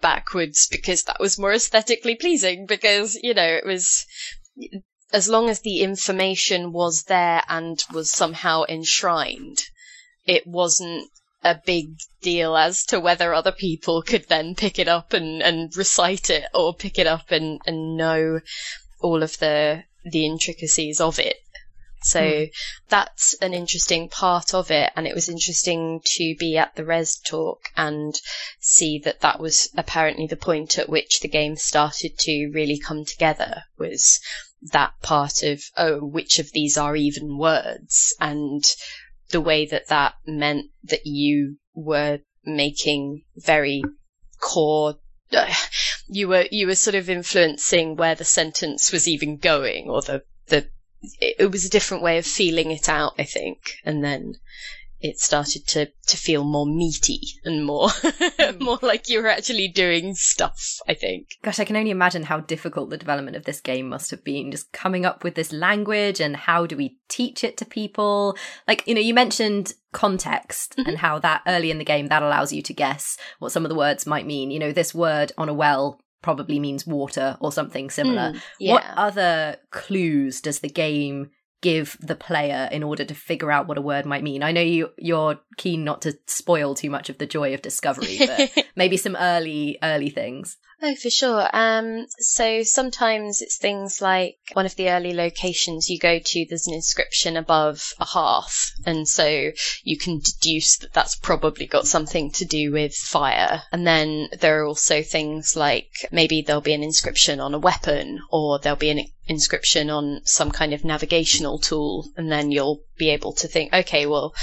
backwards 0.00 0.68
because 0.70 1.02
that 1.04 1.20
was 1.20 1.38
more 1.38 1.52
aesthetically 1.52 2.14
pleasing 2.14 2.66
because, 2.66 3.14
you 3.22 3.34
know, 3.34 3.46
it 3.46 3.66
was, 3.66 4.06
as 5.12 5.28
long 5.28 5.48
as 5.48 5.60
the 5.60 5.82
information 5.82 6.72
was 6.72 7.04
there 7.04 7.42
and 7.48 7.82
was 7.92 8.10
somehow 8.12 8.64
enshrined, 8.68 9.64
it 10.24 10.46
wasn't 10.46 11.10
a 11.44 11.60
big 11.64 11.98
deal 12.22 12.56
as 12.56 12.84
to 12.84 12.98
whether 12.98 13.32
other 13.32 13.52
people 13.52 14.02
could 14.02 14.28
then 14.28 14.54
pick 14.54 14.78
it 14.78 14.88
up 14.88 15.12
and, 15.12 15.42
and 15.42 15.76
recite 15.76 16.30
it 16.30 16.44
or 16.54 16.74
pick 16.74 16.98
it 16.98 17.06
up 17.06 17.30
and, 17.30 17.60
and 17.66 17.96
know 17.96 18.40
all 19.06 19.22
of 19.22 19.38
the 19.38 19.84
the 20.04 20.26
intricacies 20.26 21.00
of 21.00 21.18
it. 21.18 21.38
So 22.02 22.20
mm. 22.20 22.50
that's 22.88 23.34
an 23.40 23.54
interesting 23.54 24.08
part 24.08 24.52
of 24.52 24.70
it, 24.70 24.90
and 24.96 25.06
it 25.06 25.14
was 25.14 25.28
interesting 25.28 26.00
to 26.16 26.34
be 26.38 26.56
at 26.56 26.74
the 26.74 26.84
Rezzed 26.84 27.24
talk 27.24 27.60
and 27.76 28.14
see 28.60 28.98
that 29.04 29.20
that 29.20 29.40
was 29.40 29.68
apparently 29.76 30.26
the 30.26 30.36
point 30.36 30.78
at 30.78 30.88
which 30.88 31.20
the 31.20 31.28
game 31.28 31.56
started 31.56 32.18
to 32.18 32.50
really 32.52 32.78
come 32.78 33.04
together. 33.04 33.62
Was 33.78 34.20
that 34.72 34.92
part 35.02 35.42
of 35.42 35.62
oh, 35.76 36.04
which 36.04 36.38
of 36.38 36.52
these 36.52 36.76
are 36.76 36.96
even 36.96 37.38
words, 37.38 38.14
and 38.20 38.64
the 39.30 39.40
way 39.40 39.66
that 39.66 39.88
that 39.88 40.14
meant 40.26 40.66
that 40.84 41.06
you 41.06 41.58
were 41.74 42.20
making 42.44 43.24
very 43.36 43.82
core 44.40 44.98
you 46.08 46.28
were 46.28 46.46
you 46.50 46.66
were 46.66 46.74
sort 46.74 46.94
of 46.94 47.10
influencing 47.10 47.96
where 47.96 48.14
the 48.14 48.24
sentence 48.24 48.92
was 48.92 49.08
even 49.08 49.36
going 49.36 49.88
or 49.88 50.02
the 50.02 50.22
the 50.46 50.68
it 51.20 51.50
was 51.50 51.64
a 51.64 51.70
different 51.70 52.02
way 52.02 52.18
of 52.18 52.26
feeling 52.26 52.70
it 52.70 52.88
out 52.88 53.14
i 53.18 53.24
think. 53.24 53.78
And 53.84 54.02
then 54.04 54.36
it 55.06 55.18
started 55.18 55.66
to 55.68 55.86
to 56.06 56.16
feel 56.16 56.44
more 56.44 56.66
meaty 56.66 57.20
and 57.44 57.64
more 57.64 57.88
more 58.60 58.78
like 58.82 59.08
you 59.08 59.22
were 59.22 59.28
actually 59.28 59.68
doing 59.68 60.14
stuff 60.14 60.78
i 60.88 60.94
think. 60.94 61.28
Gosh 61.42 61.58
i 61.58 61.64
can 61.64 61.76
only 61.76 61.90
imagine 61.90 62.24
how 62.24 62.40
difficult 62.40 62.90
the 62.90 62.96
development 62.96 63.36
of 63.36 63.44
this 63.44 63.60
game 63.60 63.88
must 63.88 64.10
have 64.10 64.24
been 64.24 64.50
just 64.50 64.72
coming 64.72 65.06
up 65.06 65.24
with 65.24 65.34
this 65.34 65.52
language 65.52 66.20
and 66.20 66.36
how 66.36 66.66
do 66.66 66.76
we 66.76 66.98
teach 67.08 67.44
it 67.44 67.56
to 67.58 67.64
people? 67.64 68.36
Like 68.66 68.86
you 68.86 68.94
know 68.94 69.00
you 69.00 69.14
mentioned 69.14 69.72
context 69.92 70.76
mm-hmm. 70.76 70.88
and 70.88 70.98
how 70.98 71.18
that 71.20 71.42
early 71.46 71.70
in 71.70 71.78
the 71.78 71.84
game 71.84 72.08
that 72.08 72.22
allows 72.22 72.52
you 72.52 72.62
to 72.62 72.74
guess 72.74 73.16
what 73.38 73.52
some 73.52 73.64
of 73.64 73.68
the 73.68 73.74
words 73.74 74.06
might 74.06 74.26
mean. 74.26 74.50
You 74.50 74.58
know 74.58 74.72
this 74.72 74.94
word 74.94 75.32
on 75.38 75.48
a 75.48 75.54
well 75.54 76.00
probably 76.22 76.58
means 76.58 76.86
water 76.86 77.36
or 77.40 77.52
something 77.52 77.90
similar. 77.90 78.32
Mm, 78.32 78.42
yeah. 78.58 78.72
what 78.72 78.84
other 78.96 79.56
clues 79.70 80.40
does 80.40 80.60
the 80.60 80.68
game 80.68 81.30
give 81.66 81.96
the 82.00 82.14
player 82.14 82.68
in 82.70 82.84
order 82.84 83.04
to 83.04 83.12
figure 83.12 83.50
out 83.50 83.66
what 83.66 83.76
a 83.76 83.82
word 83.82 84.06
might 84.06 84.22
mean. 84.22 84.44
I 84.44 84.52
know 84.52 84.60
you 84.60 84.90
you're 84.98 85.40
keen 85.56 85.82
not 85.82 86.00
to 86.02 86.16
spoil 86.28 86.76
too 86.76 86.90
much 86.90 87.10
of 87.10 87.18
the 87.18 87.26
joy 87.26 87.54
of 87.54 87.60
discovery, 87.60 88.18
but 88.20 88.66
maybe 88.76 88.96
some 88.96 89.16
early 89.16 89.76
early 89.82 90.08
things. 90.08 90.58
Oh, 90.82 90.94
for 90.94 91.08
sure. 91.08 91.48
Um, 91.54 92.06
so 92.18 92.62
sometimes 92.62 93.40
it's 93.40 93.56
things 93.56 94.02
like 94.02 94.36
one 94.52 94.66
of 94.66 94.76
the 94.76 94.90
early 94.90 95.14
locations 95.14 95.88
you 95.88 95.98
go 95.98 96.18
to, 96.18 96.46
there's 96.46 96.66
an 96.66 96.74
inscription 96.74 97.36
above 97.36 97.94
a 97.98 98.04
hearth. 98.04 98.72
And 98.84 99.08
so 99.08 99.52
you 99.84 99.96
can 99.96 100.20
deduce 100.20 100.76
that 100.78 100.92
that's 100.92 101.16
probably 101.16 101.66
got 101.66 101.86
something 101.86 102.30
to 102.32 102.44
do 102.44 102.72
with 102.72 102.94
fire. 102.94 103.62
And 103.72 103.86
then 103.86 104.28
there 104.38 104.60
are 104.60 104.66
also 104.66 105.02
things 105.02 105.56
like 105.56 105.88
maybe 106.12 106.42
there'll 106.42 106.60
be 106.60 106.74
an 106.74 106.82
inscription 106.82 107.40
on 107.40 107.54
a 107.54 107.58
weapon 107.58 108.20
or 108.30 108.58
there'll 108.58 108.76
be 108.76 108.90
an 108.90 109.06
inscription 109.26 109.88
on 109.88 110.20
some 110.24 110.50
kind 110.50 110.74
of 110.74 110.84
navigational 110.84 111.58
tool. 111.58 112.12
And 112.18 112.30
then 112.30 112.50
you'll 112.50 112.82
be 112.98 113.08
able 113.08 113.32
to 113.32 113.48
think, 113.48 113.72
okay, 113.72 114.04
well, 114.04 114.34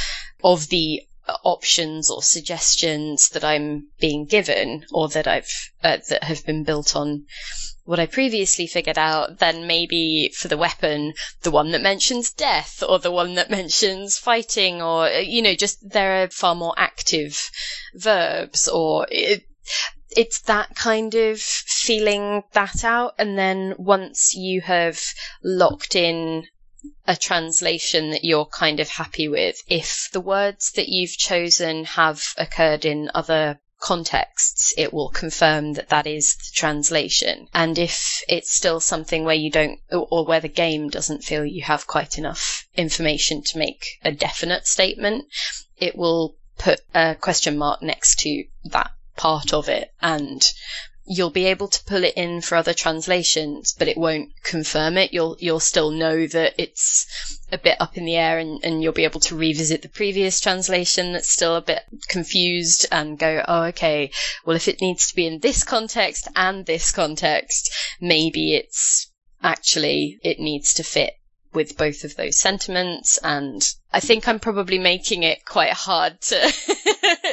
of 0.43 0.67
the 0.69 1.03
options 1.43 2.09
or 2.09 2.21
suggestions 2.21 3.29
that 3.29 3.43
I'm 3.43 3.87
being 3.99 4.25
given 4.25 4.85
or 4.91 5.07
that 5.09 5.27
I've 5.27 5.71
uh, 5.83 5.97
that 6.09 6.23
have 6.23 6.45
been 6.45 6.63
built 6.63 6.95
on 6.95 7.25
what 7.85 7.99
I 7.99 8.05
previously 8.05 8.65
figured 8.65 8.97
out, 8.97 9.39
then 9.39 9.67
maybe 9.67 10.31
for 10.37 10.47
the 10.47 10.57
weapon, 10.57 11.13
the 11.41 11.51
one 11.51 11.71
that 11.71 11.81
mentions 11.81 12.31
death 12.31 12.81
or 12.87 12.99
the 12.99 13.11
one 13.11 13.33
that 13.35 13.49
mentions 13.59 14.17
fighting 14.17 14.81
or, 14.81 15.09
you 15.09 15.41
know, 15.41 15.53
just 15.53 15.89
there 15.89 16.23
are 16.23 16.29
far 16.29 16.55
more 16.55 16.73
active 16.77 17.51
verbs 17.93 18.67
or 18.67 19.05
it, 19.11 19.43
it's 20.15 20.41
that 20.41 20.75
kind 20.75 21.13
of 21.15 21.39
feeling 21.39 22.43
that 22.53 22.83
out. 22.83 23.15
And 23.17 23.37
then 23.37 23.75
once 23.77 24.33
you 24.33 24.61
have 24.61 25.01
locked 25.43 25.95
in 25.95 26.47
a 27.07 27.15
translation 27.15 28.11
that 28.11 28.23
you're 28.23 28.45
kind 28.45 28.79
of 28.79 28.89
happy 28.89 29.27
with. 29.27 29.61
If 29.67 30.09
the 30.11 30.21
words 30.21 30.71
that 30.73 30.89
you've 30.89 31.17
chosen 31.17 31.85
have 31.85 32.33
occurred 32.37 32.85
in 32.85 33.11
other 33.13 33.59
contexts, 33.79 34.73
it 34.77 34.93
will 34.93 35.09
confirm 35.09 35.73
that 35.73 35.89
that 35.89 36.07
is 36.07 36.35
the 36.35 36.51
translation. 36.53 37.49
And 37.53 37.77
if 37.77 38.23
it's 38.29 38.53
still 38.53 38.79
something 38.79 39.25
where 39.25 39.35
you 39.35 39.51
don't, 39.51 39.79
or 39.91 40.25
where 40.25 40.39
the 40.39 40.47
game 40.47 40.89
doesn't 40.89 41.23
feel 41.23 41.45
you 41.45 41.63
have 41.63 41.85
quite 41.85 42.17
enough 42.17 42.65
information 42.75 43.43
to 43.43 43.57
make 43.57 43.99
a 44.01 44.11
definite 44.11 44.67
statement, 44.67 45.25
it 45.77 45.97
will 45.97 46.37
put 46.57 46.79
a 46.95 47.15
question 47.15 47.57
mark 47.57 47.81
next 47.81 48.19
to 48.19 48.45
that 48.63 48.91
part 49.17 49.53
of 49.53 49.67
it 49.67 49.93
and 50.01 50.53
you'll 51.05 51.29
be 51.29 51.45
able 51.45 51.67
to 51.67 51.83
pull 51.83 52.03
it 52.03 52.13
in 52.15 52.41
for 52.41 52.55
other 52.55 52.73
translations, 52.73 53.73
but 53.77 53.87
it 53.87 53.97
won't 53.97 54.29
confirm 54.43 54.97
it. 54.97 55.13
You'll 55.13 55.35
you'll 55.39 55.59
still 55.59 55.91
know 55.91 56.27
that 56.27 56.53
it's 56.57 57.05
a 57.51 57.57
bit 57.57 57.77
up 57.79 57.97
in 57.97 58.05
the 58.05 58.15
air 58.15 58.39
and, 58.39 58.63
and 58.63 58.81
you'll 58.81 58.93
be 58.93 59.03
able 59.03 59.19
to 59.21 59.35
revisit 59.35 59.81
the 59.81 59.89
previous 59.89 60.39
translation 60.39 61.13
that's 61.13 61.29
still 61.29 61.55
a 61.55 61.61
bit 61.61 61.83
confused 62.07 62.85
and 62.91 63.19
go, 63.19 63.43
oh 63.47 63.63
okay, 63.63 64.11
well 64.45 64.55
if 64.55 64.67
it 64.67 64.81
needs 64.81 65.07
to 65.07 65.15
be 65.15 65.27
in 65.27 65.39
this 65.39 65.63
context 65.63 66.27
and 66.35 66.65
this 66.65 66.91
context, 66.91 67.71
maybe 67.99 68.55
it's 68.55 69.11
actually 69.41 70.19
it 70.23 70.39
needs 70.39 70.73
to 70.73 70.83
fit 70.83 71.15
with 71.53 71.77
both 71.77 72.03
of 72.03 72.15
those 72.15 72.39
sentiments 72.39 73.17
and 73.23 73.63
I 73.91 73.99
think 73.99 74.27
I'm 74.27 74.39
probably 74.39 74.79
making 74.79 75.23
it 75.23 75.45
quite 75.45 75.73
hard 75.73 76.19
to 76.21 76.53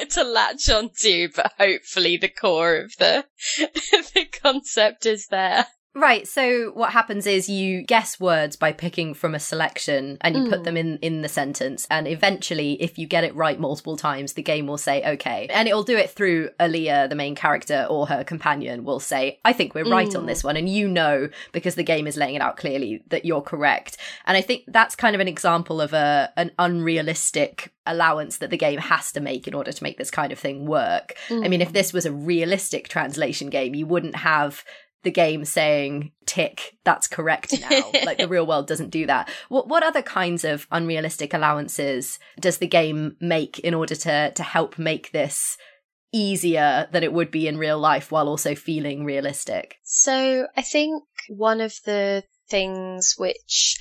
to 0.11 0.25
latch 0.25 0.69
onto, 0.69 1.29
but 1.35 1.53
hopefully 1.59 2.17
the 2.17 2.29
core 2.29 2.77
of 2.77 2.93
the 2.99 3.25
the 3.59 4.27
concept 4.43 5.07
is 5.07 5.29
there. 5.29 5.67
Right. 5.93 6.29
So 6.29 6.71
what 6.75 6.93
happens 6.93 7.27
is 7.27 7.49
you 7.49 7.83
guess 7.83 8.21
words 8.21 8.55
by 8.55 8.71
picking 8.71 9.13
from 9.13 9.35
a 9.35 9.41
selection 9.41 10.19
and 10.21 10.37
you 10.37 10.43
mm. 10.45 10.49
put 10.49 10.63
them 10.63 10.77
in 10.77 10.99
in 10.99 11.23
the 11.23 11.29
sentence 11.29 11.85
and 11.91 12.07
eventually 12.07 12.81
if 12.81 12.97
you 12.97 13.09
get 13.09 13.25
it 13.25 13.35
right 13.35 13.59
multiple 13.59 13.97
times 13.97 14.35
the 14.35 14.43
game 14.43 14.69
will 14.69 14.79
say 14.79 15.03
okay. 15.05 15.49
And 15.51 15.67
it'll 15.67 15.83
do 15.83 15.97
it 15.97 16.11
through 16.11 16.51
Aliya 16.61 17.09
the 17.09 17.17
main 17.17 17.35
character 17.35 17.89
or 17.91 18.07
her 18.07 18.23
companion 18.23 18.85
will 18.85 19.01
say 19.01 19.41
I 19.45 19.53
think 19.53 19.75
we're 19.75 19.85
mm. 19.85 19.91
right 19.91 20.15
on 20.15 20.23
mm. 20.23 20.27
this 20.29 20.45
one 20.45 20.57
and 20.57 20.69
you 20.69 20.87
know 20.87 21.29
because 21.51 21.75
the 21.75 21.83
game 21.83 22.07
is 22.07 22.17
laying 22.17 22.37
it 22.37 22.43
out 22.43 22.57
clearly 22.57 23.03
that 23.09 23.25
you're 23.25 23.43
correct. 23.43 23.97
And 24.27 24.37
I 24.37 24.43
think 24.43 24.63
that's 24.69 24.95
kind 24.95 25.17
of 25.17 25.21
an 25.21 25.29
example 25.29 25.81
of 25.81 25.93
a 25.93 26.33
an 26.37 26.53
unrealistic 26.57 27.73
allowance 27.85 28.37
that 28.37 28.51
the 28.51 28.57
game 28.57 28.79
has 28.79 29.11
to 29.11 29.21
make 29.21 29.49
in 29.49 29.55
order 29.55 29.73
to 29.73 29.83
make 29.83 29.99
this 29.99 30.13
kind 30.13 30.31
of 30.31 30.39
thing 30.39 30.67
work. 30.67 31.15
Mm. 31.29 31.45
I 31.45 31.49
mean 31.49 31.61
if 31.61 31.71
mm. 31.71 31.75
this 31.75 31.93
was 31.93 32.07
a 32.07 32.13
realistic 32.13 32.87
translation 32.87 33.51
game 33.51 33.75
you 33.75 33.87
wouldn't 33.87 34.15
have 34.15 34.65
the 35.03 35.11
game 35.11 35.45
saying 35.45 36.13
tick 36.27 36.77
that's 36.85 37.07
correct 37.07 37.55
now. 37.61 37.91
Like 38.05 38.19
the 38.19 38.29
real 38.29 38.47
world 38.47 38.67
doesn't 38.67 38.91
do 38.91 39.07
that. 39.07 39.29
What 39.49 39.69
what 39.69 39.83
other 39.83 40.03
kinds 40.03 40.45
of 40.45 40.67
unrealistic 40.71 41.35
allowances 41.35 42.19
does 42.39 42.59
the 42.59 42.67
game 42.67 43.17
make 43.21 43.59
in 43.61 43.75
order 43.75 43.95
to 43.95 44.33
to 44.33 44.43
help 44.43 44.79
make 44.79 45.13
this 45.13 45.57
easier 46.13 46.89
than 46.91 47.05
it 47.05 47.13
would 47.13 47.31
be 47.31 47.47
in 47.47 47.57
real 47.57 47.79
life 47.79 48.11
while 48.11 48.29
also 48.29 48.55
feeling 48.55 49.05
realistic? 49.05 49.77
So 49.83 50.47
i 50.57 50.63
think 50.63 51.03
one 51.29 51.61
of 51.61 51.75
the 51.85 52.25
things 52.49 53.15
which 53.17 53.79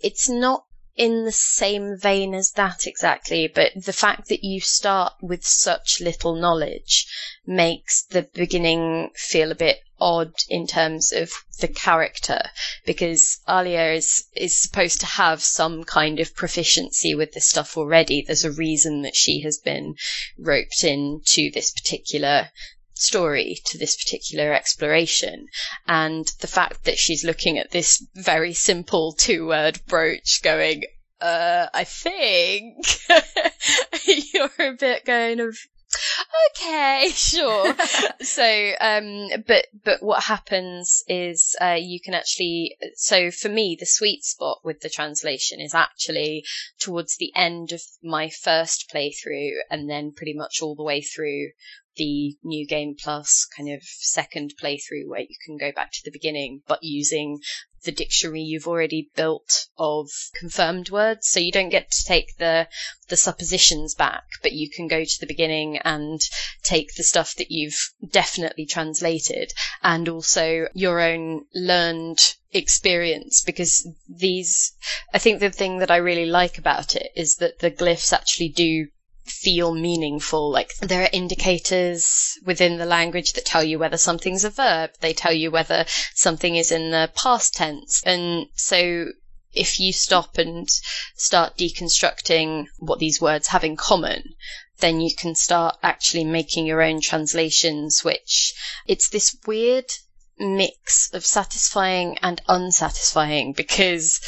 it's 0.00 0.28
not 0.28 0.64
in 0.98 1.24
the 1.24 1.32
same 1.32 1.96
vein 1.96 2.34
as 2.34 2.50
that 2.52 2.84
exactly, 2.84 3.46
but 3.46 3.70
the 3.76 3.92
fact 3.92 4.28
that 4.28 4.42
you 4.42 4.60
start 4.60 5.12
with 5.22 5.46
such 5.46 6.00
little 6.00 6.34
knowledge 6.34 7.06
makes 7.46 8.04
the 8.04 8.28
beginning 8.34 9.10
feel 9.14 9.52
a 9.52 9.54
bit 9.54 9.78
odd 10.00 10.34
in 10.48 10.66
terms 10.66 11.12
of 11.12 11.30
the 11.60 11.68
character 11.68 12.40
because 12.86 13.40
Aliya 13.48 13.96
is 13.96 14.26
is 14.34 14.56
supposed 14.56 15.00
to 15.00 15.06
have 15.06 15.42
some 15.42 15.84
kind 15.84 16.20
of 16.20 16.34
proficiency 16.34 17.14
with 17.14 17.32
this 17.32 17.48
stuff 17.48 17.76
already. 17.76 18.22
There's 18.22 18.44
a 18.44 18.52
reason 18.52 19.02
that 19.02 19.16
she 19.16 19.40
has 19.40 19.58
been 19.58 19.96
roped 20.38 20.84
into 20.84 21.50
this 21.50 21.70
particular 21.72 22.50
story 22.98 23.60
to 23.64 23.78
this 23.78 23.96
particular 23.96 24.52
exploration. 24.52 25.46
And 25.86 26.26
the 26.40 26.46
fact 26.46 26.84
that 26.84 26.98
she's 26.98 27.24
looking 27.24 27.58
at 27.58 27.70
this 27.70 28.04
very 28.14 28.52
simple 28.54 29.12
two 29.12 29.46
word 29.46 29.80
brooch 29.86 30.42
going, 30.42 30.84
uh, 31.20 31.66
I 31.72 31.84
think 31.84 32.84
you're 34.32 34.50
a 34.58 34.72
bit 34.72 35.04
going 35.04 35.40
of, 35.40 35.56
okay, 36.50 37.08
sure. 37.14 37.74
so, 38.20 38.72
um, 38.80 39.28
but, 39.46 39.66
but 39.84 40.02
what 40.02 40.24
happens 40.24 41.02
is, 41.08 41.56
uh, 41.60 41.76
you 41.78 42.00
can 42.00 42.14
actually, 42.14 42.76
so 42.94 43.30
for 43.30 43.48
me, 43.48 43.76
the 43.78 43.86
sweet 43.86 44.24
spot 44.24 44.60
with 44.64 44.80
the 44.80 44.90
translation 44.90 45.60
is 45.60 45.74
actually 45.74 46.44
towards 46.78 47.16
the 47.16 47.32
end 47.34 47.72
of 47.72 47.82
my 48.02 48.28
first 48.28 48.90
playthrough 48.92 49.52
and 49.70 49.88
then 49.88 50.12
pretty 50.12 50.34
much 50.34 50.60
all 50.62 50.74
the 50.74 50.82
way 50.82 51.00
through 51.00 51.48
the 51.98 52.36
new 52.42 52.66
game 52.66 52.94
plus 52.98 53.46
kind 53.56 53.70
of 53.70 53.82
second 53.82 54.54
playthrough 54.60 55.06
where 55.06 55.20
you 55.20 55.36
can 55.44 55.58
go 55.58 55.70
back 55.72 55.92
to 55.92 56.00
the 56.04 56.10
beginning, 56.10 56.62
but 56.66 56.82
using 56.82 57.40
the 57.84 57.92
dictionary 57.92 58.40
you've 58.40 58.66
already 58.66 59.10
built 59.14 59.66
of 59.78 60.08
confirmed 60.34 60.90
words. 60.90 61.28
So 61.28 61.40
you 61.40 61.52
don't 61.52 61.68
get 61.68 61.90
to 61.90 62.04
take 62.04 62.36
the, 62.36 62.68
the 63.08 63.16
suppositions 63.16 63.94
back, 63.94 64.24
but 64.42 64.52
you 64.52 64.68
can 64.70 64.88
go 64.88 65.04
to 65.04 65.20
the 65.20 65.26
beginning 65.26 65.78
and 65.78 66.20
take 66.62 66.94
the 66.94 67.04
stuff 67.04 67.34
that 67.36 67.50
you've 67.50 67.78
definitely 68.08 68.66
translated 68.66 69.52
and 69.82 70.08
also 70.08 70.68
your 70.74 71.00
own 71.00 71.44
learned 71.54 72.34
experience 72.52 73.42
because 73.42 73.86
these, 74.08 74.72
I 75.14 75.18
think 75.18 75.40
the 75.40 75.50
thing 75.50 75.78
that 75.78 75.90
I 75.90 75.96
really 75.96 76.26
like 76.26 76.58
about 76.58 76.96
it 76.96 77.12
is 77.14 77.36
that 77.36 77.60
the 77.60 77.70
glyphs 77.70 78.12
actually 78.12 78.48
do 78.48 78.88
feel 79.30 79.74
meaningful. 79.74 80.50
Like 80.50 80.74
there 80.78 81.02
are 81.02 81.10
indicators 81.12 82.38
within 82.44 82.78
the 82.78 82.86
language 82.86 83.32
that 83.32 83.44
tell 83.44 83.64
you 83.64 83.78
whether 83.78 83.96
something's 83.96 84.44
a 84.44 84.50
verb. 84.50 84.90
They 85.00 85.12
tell 85.12 85.32
you 85.32 85.50
whether 85.50 85.86
something 86.14 86.56
is 86.56 86.72
in 86.72 86.90
the 86.90 87.10
past 87.14 87.54
tense. 87.54 88.02
And 88.04 88.46
so 88.54 89.06
if 89.52 89.80
you 89.80 89.92
stop 89.92 90.38
and 90.38 90.68
start 91.16 91.56
deconstructing 91.56 92.66
what 92.78 92.98
these 92.98 93.20
words 93.20 93.48
have 93.48 93.64
in 93.64 93.76
common, 93.76 94.34
then 94.78 95.00
you 95.00 95.14
can 95.14 95.34
start 95.34 95.76
actually 95.82 96.24
making 96.24 96.66
your 96.66 96.82
own 96.82 97.00
translations, 97.00 98.04
which 98.04 98.54
it's 98.86 99.08
this 99.08 99.36
weird 99.46 99.86
mix 100.38 101.12
of 101.12 101.26
satisfying 101.26 102.16
and 102.22 102.40
unsatisfying 102.48 103.52
because 103.52 104.20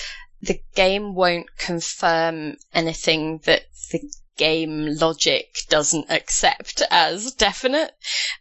the 0.42 0.60
game 0.74 1.14
won't 1.14 1.56
confirm 1.56 2.56
anything 2.74 3.38
that 3.44 3.62
the 3.92 4.00
game 4.40 4.96
logic 4.96 5.54
doesn't 5.68 6.10
accept 6.10 6.82
as 6.90 7.32
definite, 7.34 7.92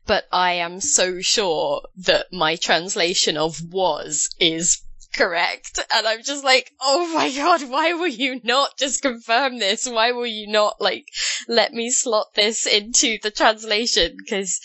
but 0.07 0.23
I 0.31 0.53
am 0.53 0.79
so 0.79 1.19
sure 1.19 1.81
that 1.97 2.31
my 2.31 2.55
translation 2.55 3.35
of 3.35 3.61
was 3.69 4.29
is 4.39 4.81
correct. 5.13 5.77
And 5.93 6.07
I'm 6.07 6.23
just 6.23 6.45
like, 6.45 6.71
oh 6.79 7.13
my 7.13 7.29
god, 7.35 7.69
why 7.69 7.91
will 7.91 8.07
you 8.07 8.39
not 8.45 8.77
just 8.77 9.01
confirm 9.01 9.59
this? 9.59 9.89
Why 9.89 10.13
will 10.13 10.25
you 10.25 10.47
not 10.47 10.79
like 10.79 11.07
let 11.49 11.73
me 11.73 11.91
slot 11.91 12.27
this 12.33 12.65
into 12.65 13.17
the 13.21 13.31
translation? 13.31 14.15
Because 14.17 14.61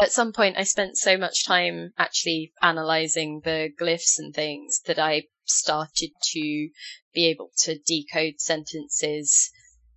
at 0.00 0.12
some 0.12 0.32
point 0.32 0.56
I 0.56 0.62
spent 0.62 0.98
so 0.98 1.18
much 1.18 1.44
time 1.44 1.94
actually 1.98 2.52
analyzing 2.62 3.40
the 3.42 3.70
glyphs 3.80 4.20
and 4.20 4.32
things 4.32 4.82
that 4.86 5.00
I 5.00 5.24
started 5.46 6.10
to 6.32 6.68
be 7.12 7.26
able 7.26 7.50
to 7.64 7.76
decode 7.84 8.40
sentences 8.40 9.50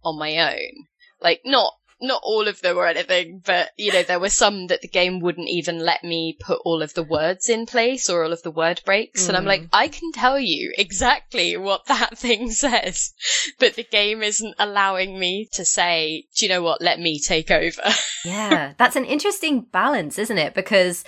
on 0.03 0.17
my 0.17 0.53
own. 0.53 0.87
Like 1.21 1.41
not 1.45 1.73
not 2.01 2.21
all 2.23 2.47
of 2.47 2.61
them 2.61 2.77
or 2.77 2.87
anything, 2.87 3.41
but 3.45 3.71
you 3.77 3.91
know, 3.91 4.03
there 4.03 4.19
were 4.19 4.29
some 4.29 4.67
that 4.67 4.81
the 4.81 4.87
game 4.87 5.19
wouldn't 5.19 5.49
even 5.49 5.79
let 5.79 6.03
me 6.03 6.37
put 6.39 6.61
all 6.63 6.81
of 6.81 6.93
the 6.93 7.03
words 7.03 7.49
in 7.49 7.65
place 7.65 8.09
or 8.09 8.23
all 8.23 8.31
of 8.31 8.41
the 8.41 8.51
word 8.51 8.81
breaks. 8.85 9.25
Mm. 9.25 9.29
And 9.29 9.37
I'm 9.37 9.45
like, 9.45 9.63
mm. 9.63 9.69
I 9.73 9.89
can 9.89 10.11
tell 10.13 10.39
you 10.39 10.73
exactly 10.77 11.57
what 11.57 11.85
that 11.87 12.17
thing 12.17 12.51
says, 12.51 13.13
but 13.59 13.75
the 13.75 13.83
game 13.83 14.23
isn't 14.23 14.55
allowing 14.57 15.19
me 15.19 15.49
to 15.53 15.65
say, 15.65 16.25
do 16.35 16.45
you 16.45 16.49
know 16.49 16.61
what? 16.61 16.81
Let 16.81 16.99
me 16.99 17.19
take 17.19 17.51
over. 17.51 17.81
yeah. 18.25 18.73
That's 18.77 18.95
an 18.95 19.05
interesting 19.05 19.61
balance, 19.61 20.17
isn't 20.17 20.37
it? 20.37 20.53
Because 20.53 21.03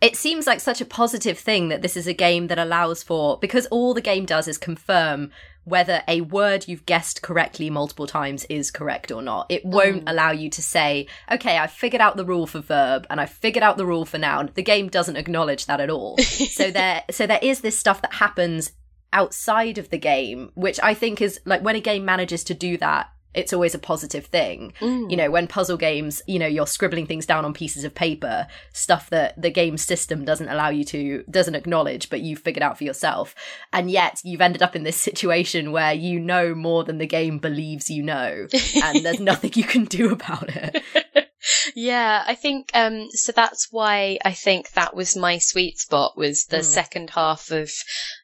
it 0.00 0.16
seems 0.16 0.46
like 0.46 0.60
such 0.60 0.82
a 0.82 0.86
positive 0.86 1.38
thing 1.38 1.68
that 1.68 1.80
this 1.80 1.96
is 1.96 2.06
a 2.06 2.12
game 2.12 2.48
that 2.48 2.58
allows 2.58 3.02
for 3.02 3.38
because 3.38 3.64
all 3.66 3.94
the 3.94 4.02
game 4.02 4.26
does 4.26 4.46
is 4.46 4.58
confirm 4.58 5.30
whether 5.64 6.02
a 6.06 6.20
word 6.20 6.66
you've 6.68 6.86
guessed 6.86 7.22
correctly 7.22 7.70
multiple 7.70 8.06
times 8.06 8.44
is 8.44 8.70
correct 8.70 9.10
or 9.10 9.22
not. 9.22 9.46
It 9.48 9.64
won't 9.64 10.04
mm. 10.04 10.10
allow 10.10 10.30
you 10.30 10.50
to 10.50 10.62
say, 10.62 11.06
okay, 11.30 11.58
I 11.58 11.66
figured 11.66 12.02
out 12.02 12.16
the 12.16 12.24
rule 12.24 12.46
for 12.46 12.60
verb 12.60 13.06
and 13.10 13.20
I 13.20 13.26
figured 13.26 13.62
out 13.62 13.76
the 13.76 13.86
rule 13.86 14.04
for 14.04 14.18
noun. 14.18 14.50
The 14.54 14.62
game 14.62 14.88
doesn't 14.88 15.16
acknowledge 15.16 15.66
that 15.66 15.80
at 15.80 15.90
all. 15.90 16.18
so 16.18 16.70
there 16.70 17.02
so 17.10 17.26
there 17.26 17.40
is 17.42 17.60
this 17.60 17.78
stuff 17.78 18.02
that 18.02 18.14
happens 18.14 18.72
outside 19.12 19.78
of 19.78 19.90
the 19.90 19.98
game, 19.98 20.50
which 20.54 20.80
I 20.82 20.94
think 20.94 21.22
is 21.22 21.40
like 21.44 21.62
when 21.62 21.76
a 21.76 21.80
game 21.80 22.04
manages 22.04 22.44
to 22.44 22.54
do 22.54 22.76
that 22.78 23.10
it's 23.34 23.52
always 23.52 23.74
a 23.74 23.78
positive 23.78 24.26
thing. 24.26 24.72
Mm. 24.80 25.10
You 25.10 25.16
know, 25.16 25.30
when 25.30 25.46
puzzle 25.46 25.76
games, 25.76 26.22
you 26.26 26.38
know, 26.38 26.46
you're 26.46 26.66
scribbling 26.66 27.06
things 27.06 27.26
down 27.26 27.44
on 27.44 27.52
pieces 27.52 27.84
of 27.84 27.94
paper, 27.94 28.46
stuff 28.72 29.10
that 29.10 29.40
the 29.40 29.50
game 29.50 29.76
system 29.76 30.24
doesn't 30.24 30.48
allow 30.48 30.68
you 30.68 30.84
to, 30.84 31.24
doesn't 31.30 31.54
acknowledge, 31.54 32.10
but 32.10 32.20
you've 32.20 32.40
figured 32.40 32.62
out 32.62 32.78
for 32.78 32.84
yourself. 32.84 33.34
And 33.72 33.90
yet 33.90 34.20
you've 34.24 34.40
ended 34.40 34.62
up 34.62 34.76
in 34.76 34.84
this 34.84 35.00
situation 35.00 35.72
where 35.72 35.92
you 35.92 36.20
know 36.20 36.54
more 36.54 36.84
than 36.84 36.98
the 36.98 37.06
game 37.06 37.38
believes 37.38 37.90
you 37.90 38.02
know, 38.02 38.46
and 38.82 39.04
there's 39.04 39.20
nothing 39.24 39.52
you 39.54 39.64
can 39.64 39.84
do 39.84 40.12
about 40.12 40.48
it. 40.48 40.82
yeah, 41.74 42.24
I 42.26 42.34
think 42.34 42.70
um 42.74 43.08
so 43.10 43.32
that's 43.32 43.68
why 43.70 44.18
I 44.24 44.32
think 44.32 44.72
that 44.72 44.94
was 44.94 45.16
my 45.16 45.38
sweet 45.38 45.78
spot 45.78 46.16
was 46.16 46.44
the 46.44 46.58
mm. 46.58 46.64
second 46.64 47.10
half 47.10 47.50
of 47.50 47.70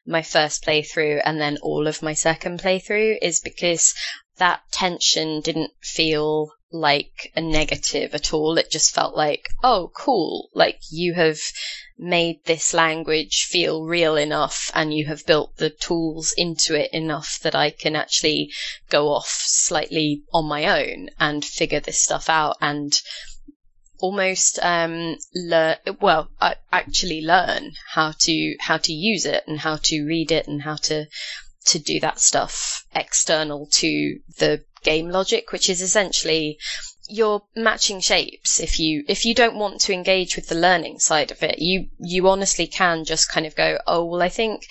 my 0.05 0.21
first 0.21 0.65
playthrough 0.65 1.21
and 1.23 1.39
then 1.39 1.57
all 1.61 1.87
of 1.87 2.01
my 2.01 2.13
second 2.13 2.61
playthrough 2.61 3.17
is 3.21 3.39
because 3.39 3.93
that 4.41 4.63
tension 4.71 5.39
didn't 5.39 5.71
feel 5.83 6.51
like 6.71 7.31
a 7.35 7.41
negative 7.41 8.15
at 8.15 8.33
all. 8.33 8.57
It 8.57 8.71
just 8.71 8.91
felt 8.91 9.15
like, 9.15 9.47
oh, 9.63 9.91
cool. 9.93 10.49
Like 10.55 10.79
you 10.89 11.13
have 11.13 11.37
made 11.95 12.43
this 12.45 12.73
language 12.73 13.43
feel 13.43 13.83
real 13.83 14.15
enough 14.17 14.71
and 14.73 14.91
you 14.91 15.05
have 15.05 15.27
built 15.27 15.57
the 15.57 15.69
tools 15.69 16.33
into 16.35 16.73
it 16.73 16.91
enough 16.91 17.39
that 17.43 17.53
I 17.53 17.69
can 17.69 17.95
actually 17.95 18.51
go 18.89 19.09
off 19.09 19.29
slightly 19.29 20.23
on 20.33 20.45
my 20.45 20.81
own 20.81 21.09
and 21.19 21.45
figure 21.45 21.79
this 21.79 22.01
stuff 22.01 22.27
out 22.27 22.57
and 22.59 22.99
almost 23.99 24.57
um, 24.63 25.17
learn 25.35 25.77
well 25.99 26.31
I 26.41 26.55
actually 26.71 27.21
learn 27.21 27.73
how 27.93 28.13
to 28.21 28.55
how 28.59 28.77
to 28.77 28.91
use 28.91 29.27
it 29.27 29.43
and 29.45 29.59
how 29.59 29.77
to 29.83 30.03
read 30.03 30.31
it 30.31 30.47
and 30.47 30.63
how 30.63 30.77
to 30.87 31.05
to 31.65 31.79
do 31.79 31.99
that 31.99 32.19
stuff 32.19 32.85
external 32.95 33.67
to 33.67 34.19
the 34.37 34.63
game 34.83 35.09
logic, 35.09 35.51
which 35.51 35.69
is 35.69 35.81
essentially 35.81 36.57
you're 37.07 37.43
matching 37.55 37.99
shapes 37.99 38.59
if 38.59 38.79
you 38.79 39.03
if 39.07 39.25
you 39.25 39.33
don't 39.35 39.55
want 39.55 39.81
to 39.81 39.91
engage 39.91 40.37
with 40.37 40.47
the 40.47 40.55
learning 40.55 40.97
side 40.97 41.29
of 41.29 41.43
it 41.43 41.59
you 41.59 41.89
you 41.99 42.25
honestly 42.29 42.65
can 42.65 43.03
just 43.03 43.29
kind 43.29 43.45
of 43.45 43.53
go 43.53 43.77
oh 43.85 44.05
well 44.05 44.21
i 44.21 44.29
think 44.29 44.65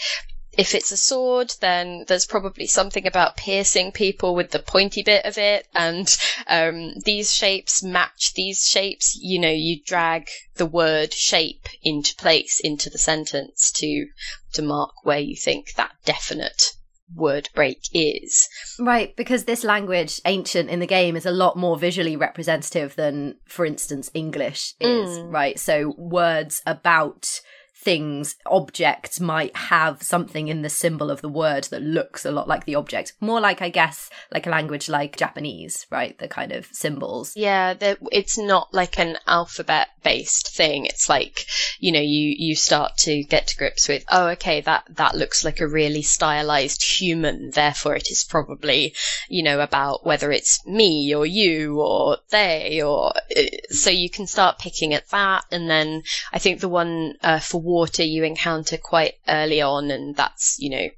if 0.58 0.74
it's 0.74 0.90
a 0.90 0.96
sword, 0.96 1.54
then 1.60 2.04
there's 2.08 2.26
probably 2.26 2.66
something 2.66 3.06
about 3.06 3.36
piercing 3.36 3.92
people 3.92 4.34
with 4.34 4.50
the 4.50 4.58
pointy 4.58 5.02
bit 5.02 5.24
of 5.24 5.38
it, 5.38 5.68
and 5.74 6.16
um, 6.48 6.94
these 7.04 7.32
shapes 7.32 7.84
match 7.84 8.34
these 8.34 8.66
shapes. 8.66 9.16
You 9.16 9.38
know, 9.38 9.50
you 9.50 9.80
drag 9.80 10.28
the 10.56 10.66
word 10.66 11.14
shape 11.14 11.68
into 11.82 12.16
place 12.16 12.58
into 12.58 12.90
the 12.90 12.98
sentence 12.98 13.70
to 13.76 14.08
to 14.54 14.62
mark 14.62 14.90
where 15.04 15.20
you 15.20 15.36
think 15.36 15.74
that 15.74 15.92
definite 16.04 16.72
word 17.14 17.48
break 17.54 17.80
is. 17.92 18.48
Right, 18.78 19.14
because 19.16 19.44
this 19.44 19.64
language, 19.64 20.20
ancient 20.24 20.70
in 20.70 20.80
the 20.80 20.86
game, 20.86 21.16
is 21.16 21.26
a 21.26 21.30
lot 21.30 21.56
more 21.56 21.78
visually 21.78 22.16
representative 22.16 22.96
than, 22.96 23.36
for 23.46 23.64
instance, 23.64 24.10
English 24.14 24.74
is, 24.80 25.18
mm. 25.18 25.32
right? 25.32 25.58
So 25.58 25.94
words 25.96 26.62
about 26.66 27.40
things, 27.82 28.36
objects 28.44 29.20
might 29.20 29.56
have 29.56 30.02
something 30.02 30.48
in 30.48 30.60
the 30.60 30.68
symbol 30.68 31.10
of 31.10 31.22
the 31.22 31.28
word 31.28 31.64
that 31.64 31.82
looks 31.82 32.26
a 32.26 32.30
lot 32.30 32.46
like 32.46 32.66
the 32.66 32.74
object. 32.74 33.14
More 33.20 33.40
like, 33.40 33.62
I 33.62 33.70
guess, 33.70 34.10
like 34.30 34.46
a 34.46 34.50
language 34.50 34.88
like 34.88 35.16
Japanese, 35.16 35.86
right? 35.90 36.18
The 36.18 36.28
kind 36.28 36.52
of 36.52 36.66
symbols. 36.72 37.32
Yeah, 37.36 37.74
it's 38.12 38.36
not 38.36 38.74
like 38.74 38.98
an 38.98 39.16
alphabet 39.26 39.88
based 40.02 40.54
thing. 40.54 40.84
It's 40.86 41.08
like, 41.08 41.46
you 41.78 41.92
know, 41.92 42.00
you, 42.00 42.34
you 42.36 42.54
start 42.54 42.98
to 42.98 43.22
get 43.24 43.46
to 43.48 43.56
grips 43.56 43.88
with, 43.88 44.04
oh, 44.10 44.28
okay, 44.28 44.60
that, 44.60 44.84
that 44.90 45.16
looks 45.16 45.44
like 45.44 45.60
a 45.60 45.68
really 45.68 46.02
stylized 46.02 46.82
human. 46.82 47.50
Therefore, 47.50 47.96
it 47.96 48.10
is 48.10 48.24
probably, 48.24 48.94
you 49.28 49.42
know, 49.42 49.60
about 49.60 50.04
whether 50.04 50.30
it's 50.30 50.64
me 50.66 51.14
or 51.14 51.24
you 51.24 51.80
or 51.80 52.18
they 52.30 52.82
or, 52.82 53.12
uh, 53.16 53.42
so 53.70 53.88
you 53.88 54.10
can 54.10 54.26
start 54.26 54.58
picking 54.58 54.92
at 54.92 55.08
that. 55.08 55.44
And 55.50 55.70
then 55.70 56.02
I 56.32 56.38
think 56.38 56.60
the 56.60 56.68
one 56.68 57.14
uh, 57.22 57.40
for 57.40 57.69
water 57.70 58.02
you 58.02 58.24
encounter 58.24 58.76
quite 58.76 59.14
early 59.28 59.60
on, 59.60 59.90
and 59.90 60.16
that's, 60.16 60.58
you 60.58 60.70
know, 60.70 60.88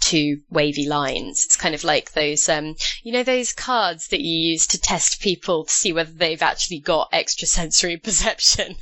two 0.00 0.40
wavy 0.50 0.86
lines. 0.86 1.44
It's 1.44 1.56
kind 1.56 1.74
of 1.74 1.84
like 1.84 2.12
those, 2.12 2.48
um, 2.48 2.76
you 3.02 3.12
know, 3.12 3.22
those 3.22 3.52
cards 3.52 4.08
that 4.08 4.20
you 4.20 4.52
use 4.52 4.66
to 4.68 4.80
test 4.80 5.20
people 5.20 5.64
to 5.64 5.72
see 5.72 5.92
whether 5.92 6.12
they've 6.12 6.42
actually 6.42 6.80
got 6.80 7.12
extrasensory 7.12 7.96
perception. 8.02 8.76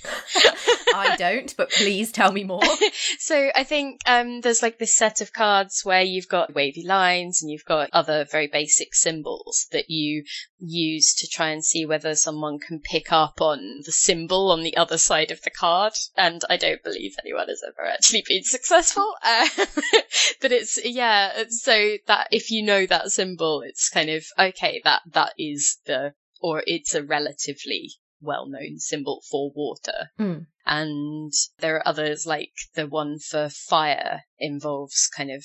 I 0.97 1.17
don't, 1.17 1.55
but 1.57 1.71
please 1.71 2.11
tell 2.13 2.33
me 2.33 2.45
more. 2.45 2.63
so 3.19 3.51
I 3.55 3.65
think 3.65 4.01
um, 4.07 4.41
there's 4.41 4.63
like 4.63 4.79
this 4.79 4.97
set 4.97 5.21
of 5.21 5.33
cards 5.33 5.83
where 5.85 6.03
you've 6.03 6.29
got 6.29 6.55
wavy 6.55 6.85
lines 6.85 7.43
and 7.43 7.51
you've 7.51 7.65
got 7.65 7.91
other 7.93 8.25
very 8.25 8.47
basic 8.47 8.95
symbols 8.95 9.67
that 9.73 9.91
you 9.91 10.25
use 10.59 11.15
to 11.15 11.29
try 11.29 11.51
and 11.51 11.65
see 11.65 11.85
whether 11.85 12.15
someone 12.15 12.59
can 12.59 12.81
pick 12.81 13.13
up 13.13 13.41
on 13.41 13.83
the 13.85 13.93
symbol 13.93 14.51
on 14.51 14.63
the 14.63 14.77
other 14.77 14.99
side 14.99 15.31
of 15.31 15.43
the 15.43 15.51
card. 15.51 15.93
And 16.17 16.43
I 16.49 16.57
don't 16.57 16.83
believe 16.83 17.15
anyone 17.23 17.49
has 17.49 17.63
ever 17.67 17.87
actually 17.87 18.25
been 18.27 18.45
successful. 18.45 19.15
Uh, 19.27 19.49
but 20.41 20.53
it's, 20.53 20.79
yeah, 20.85 21.45
so 21.49 21.97
that 22.07 22.29
if 22.31 22.51
you 22.51 22.63
know 22.63 22.87
that 22.87 23.11
symbol, 23.11 23.63
it's 23.63 23.89
kind 23.89 24.09
of, 24.09 24.25
okay, 24.39 24.81
that, 24.85 25.03
that 25.11 25.33
is 25.37 25.79
the, 25.87 26.13
or 26.41 26.63
it's 26.67 26.95
a 26.95 27.03
relatively 27.03 27.91
well 28.27 28.47
known 28.47 28.79
symbol 28.79 29.23
for 29.31 29.51
water. 29.55 30.11
Mm. 30.19 30.47
And 30.67 31.33
there 31.61 31.77
are 31.77 31.89
others 31.89 32.27
like 32.27 32.53
the 32.75 32.89
one 32.89 33.19
for 33.21 33.49
fire 33.49 34.25
involves 34.39 35.09
kind 35.17 35.31
of 35.31 35.45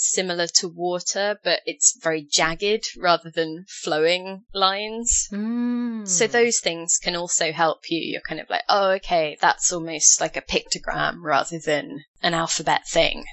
similar 0.00 0.46
to 0.46 0.68
water, 0.68 1.38
but 1.44 1.60
it's 1.66 1.98
very 2.00 2.22
jagged 2.22 2.86
rather 2.96 3.30
than 3.30 3.66
flowing 3.68 4.44
lines. 4.54 5.28
Mm. 5.30 6.08
So 6.08 6.26
those 6.26 6.60
things 6.60 6.98
can 6.98 7.16
also 7.16 7.52
help 7.52 7.90
you. 7.90 7.98
You're 7.98 8.22
kind 8.22 8.40
of 8.40 8.48
like, 8.48 8.62
oh, 8.68 8.92
okay, 8.92 9.36
that's 9.40 9.72
almost 9.72 10.20
like 10.20 10.36
a 10.36 10.42
pictogram 10.42 11.16
rather 11.20 11.58
than 11.58 12.04
an 12.22 12.32
alphabet 12.32 12.88
thing. 12.88 13.24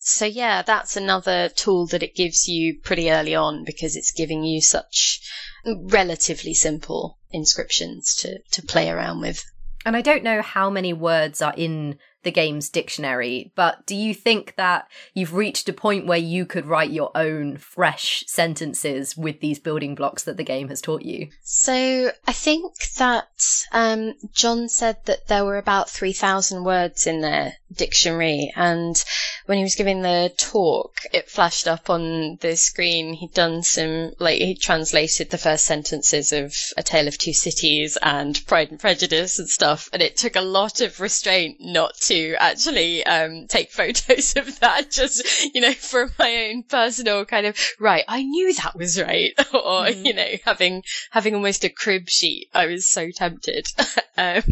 So 0.00 0.24
yeah, 0.24 0.62
that's 0.62 0.96
another 0.96 1.50
tool 1.50 1.86
that 1.88 2.02
it 2.02 2.14
gives 2.14 2.48
you 2.48 2.80
pretty 2.80 3.10
early 3.10 3.34
on 3.34 3.64
because 3.64 3.96
it's 3.96 4.12
giving 4.12 4.44
you 4.44 4.62
such 4.62 5.20
relatively 5.66 6.54
simple 6.54 7.18
inscriptions 7.30 8.14
to, 8.16 8.38
to 8.52 8.62
play 8.62 8.90
around 8.90 9.20
with. 9.20 9.44
And 9.86 9.96
I 9.96 10.00
don't 10.00 10.24
know 10.24 10.40
how 10.40 10.70
many 10.70 10.92
words 10.92 11.42
are 11.42 11.54
in 11.56 11.98
the 12.22 12.32
game's 12.32 12.70
dictionary, 12.70 13.52
but 13.54 13.86
do 13.86 13.94
you 13.94 14.14
think 14.14 14.54
that 14.56 14.88
you've 15.12 15.34
reached 15.34 15.68
a 15.68 15.72
point 15.72 16.06
where 16.06 16.18
you 16.18 16.46
could 16.46 16.66
write 16.66 16.90
your 16.90 17.10
own 17.14 17.58
fresh 17.58 18.24
sentences 18.26 19.16
with 19.16 19.40
these 19.40 19.58
building 19.58 19.94
blocks 19.94 20.24
that 20.24 20.36
the 20.38 20.42
game 20.44 20.68
has 20.68 20.80
taught 20.80 21.02
you? 21.02 21.28
So 21.42 22.10
I 22.26 22.32
think 22.32 22.72
that 22.98 23.28
um, 23.72 24.14
Jon 24.32 24.68
said 24.68 24.96
that 25.04 25.28
there 25.28 25.44
were 25.44 25.58
about 25.58 25.90
3,000 25.90 26.64
words 26.64 27.06
in 27.06 27.20
their 27.20 27.54
dictionary, 27.76 28.52
and 28.56 29.02
when 29.46 29.58
he 29.58 29.64
was 29.64 29.74
giving 29.74 30.02
the 30.02 30.32
talk, 30.36 31.00
it 31.12 31.28
flashed 31.28 31.68
up 31.68 31.90
on 31.90 32.36
the 32.40 32.56
screen. 32.56 33.14
He'd 33.14 33.34
done 33.34 33.62
some, 33.62 34.12
like, 34.18 34.40
he 34.40 34.54
translated 34.54 35.30
the 35.30 35.38
first 35.38 35.66
sentences 35.66 36.32
of 36.32 36.54
A 36.76 36.82
Tale 36.82 37.08
of 37.08 37.18
Two 37.18 37.32
Cities 37.32 37.98
and 38.00 38.40
Pride 38.46 38.70
and 38.70 38.80
Prejudice 38.80 39.38
and 39.38 39.48
stuff, 39.48 39.88
and 39.92 40.02
it 40.02 40.16
took 40.16 40.36
a 40.36 40.40
lot 40.40 40.80
of 40.80 41.00
restraint 41.00 41.58
not 41.60 41.94
to 42.02 42.34
actually 42.38 43.04
um, 43.04 43.46
take 43.48 43.70
photos 43.70 44.36
of 44.36 44.60
that, 44.60 44.90
just 44.90 45.54
you 45.54 45.60
know, 45.60 45.72
for 45.72 46.10
my 46.18 46.48
own 46.48 46.62
personal 46.62 47.24
kind 47.24 47.46
of 47.46 47.56
right. 47.78 48.04
I 48.08 48.22
knew 48.22 48.52
that 48.54 48.76
was 48.76 49.00
right, 49.00 49.32
or 49.54 49.86
mm. 49.86 50.04
you 50.04 50.14
know, 50.14 50.30
having 50.44 50.82
having 51.10 51.34
almost 51.34 51.64
a 51.64 51.68
crib 51.68 52.08
sheet. 52.08 52.48
I 52.54 52.66
was 52.66 52.88
so 52.88 53.10
tempted, 53.10 53.66
um, 54.16 54.42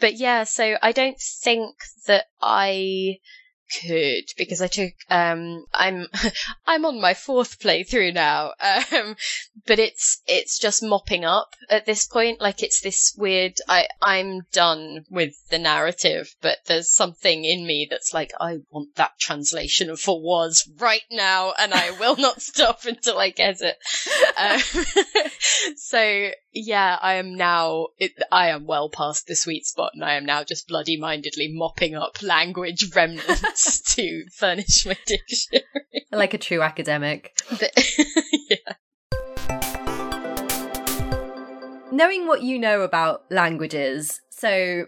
but 0.00 0.14
yeah. 0.14 0.44
So 0.44 0.76
I 0.82 0.92
don't 0.92 1.18
think 1.18 1.76
that 2.06 2.26
I 2.42 3.20
could 3.80 4.24
because 4.36 4.60
I 4.60 4.66
took 4.66 4.92
um 5.08 5.64
I'm 5.72 6.06
I'm 6.66 6.84
on 6.84 7.00
my 7.00 7.14
fourth 7.14 7.58
playthrough 7.60 8.14
now 8.14 8.52
um 8.92 9.16
but 9.66 9.78
it's 9.78 10.22
it's 10.26 10.58
just 10.58 10.82
mopping 10.82 11.24
up 11.24 11.54
at 11.68 11.86
this 11.86 12.06
point. 12.06 12.40
Like 12.40 12.62
it's 12.62 12.80
this 12.80 13.14
weird 13.16 13.54
I 13.68 13.88
I'm 14.00 14.42
done 14.52 15.04
with 15.10 15.34
the 15.50 15.58
narrative 15.58 16.34
but 16.40 16.58
there's 16.66 16.90
something 16.90 17.44
in 17.44 17.66
me 17.66 17.86
that's 17.90 18.14
like 18.14 18.32
I 18.40 18.58
want 18.70 18.94
that 18.96 19.18
translation 19.18 19.90
of 19.90 20.00
for 20.00 20.20
was 20.20 20.68
right 20.78 21.02
now 21.10 21.52
and 21.58 21.72
I 21.74 21.90
will 21.92 22.16
not 22.16 22.42
stop 22.50 22.84
until 22.84 23.18
I 23.18 23.30
get 23.30 23.60
it. 23.60 23.76
Um, 24.36 24.60
so 25.76 26.30
yeah, 26.52 26.98
I 27.00 27.14
am 27.14 27.36
now, 27.36 27.88
it, 27.98 28.12
I 28.32 28.48
am 28.48 28.66
well 28.66 28.88
past 28.88 29.26
the 29.26 29.36
sweet 29.36 29.66
spot 29.66 29.92
and 29.94 30.04
I 30.04 30.14
am 30.14 30.24
now 30.24 30.42
just 30.42 30.68
bloody 30.68 30.98
mindedly 30.98 31.52
mopping 31.52 31.94
up 31.94 32.22
language 32.22 32.94
remnants 32.94 33.59
to 33.96 34.24
furnish 34.32 34.86
my 34.86 34.96
dictionary. 35.06 35.64
Like 36.12 36.34
a 36.34 36.38
true 36.38 36.62
academic. 36.62 37.32
But, 37.50 37.72
yeah. 38.50 38.74
Knowing 41.92 42.26
what 42.26 42.42
you 42.42 42.58
know 42.58 42.82
about 42.82 43.30
languages, 43.30 44.20
so 44.30 44.86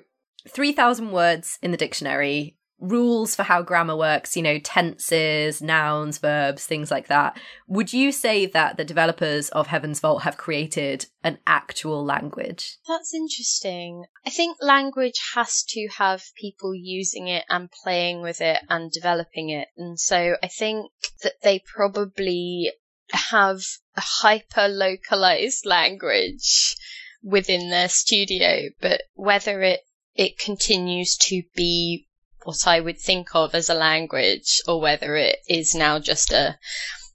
3,000 0.48 1.12
words 1.12 1.58
in 1.62 1.70
the 1.70 1.76
dictionary, 1.76 2.56
rules 2.82 3.34
for 3.34 3.44
how 3.44 3.62
grammar 3.62 3.96
works, 3.96 4.36
you 4.36 4.42
know, 4.42 4.58
tenses, 4.58 5.62
nouns, 5.62 6.18
verbs, 6.18 6.66
things 6.66 6.90
like 6.90 7.06
that. 7.06 7.38
Would 7.68 7.92
you 7.92 8.10
say 8.12 8.44
that 8.46 8.76
the 8.76 8.84
developers 8.84 9.48
of 9.50 9.68
Heaven's 9.68 10.00
Vault 10.00 10.22
have 10.22 10.36
created 10.36 11.06
an 11.22 11.38
actual 11.46 12.04
language? 12.04 12.76
That's 12.86 13.14
interesting. 13.14 14.04
I 14.26 14.30
think 14.30 14.58
language 14.60 15.20
has 15.34 15.62
to 15.68 15.88
have 15.96 16.22
people 16.36 16.74
using 16.74 17.28
it 17.28 17.44
and 17.48 17.70
playing 17.70 18.20
with 18.20 18.40
it 18.40 18.60
and 18.68 18.90
developing 18.90 19.50
it. 19.50 19.68
And 19.76 19.98
so 19.98 20.36
I 20.42 20.48
think 20.48 20.90
that 21.22 21.34
they 21.42 21.60
probably 21.60 22.72
have 23.12 23.60
a 23.96 24.00
hyper 24.00 24.68
localized 24.68 25.64
language 25.66 26.76
within 27.22 27.70
their 27.70 27.88
studio, 27.88 28.70
but 28.80 29.02
whether 29.14 29.62
it 29.62 29.80
it 30.14 30.38
continues 30.38 31.16
to 31.16 31.42
be 31.54 32.06
what 32.44 32.66
I 32.66 32.80
would 32.80 32.98
think 32.98 33.34
of 33.34 33.54
as 33.54 33.70
a 33.70 33.74
language 33.74 34.60
or 34.66 34.80
whether 34.80 35.16
it 35.16 35.38
is 35.48 35.74
now 35.74 35.98
just 35.98 36.32
a 36.32 36.58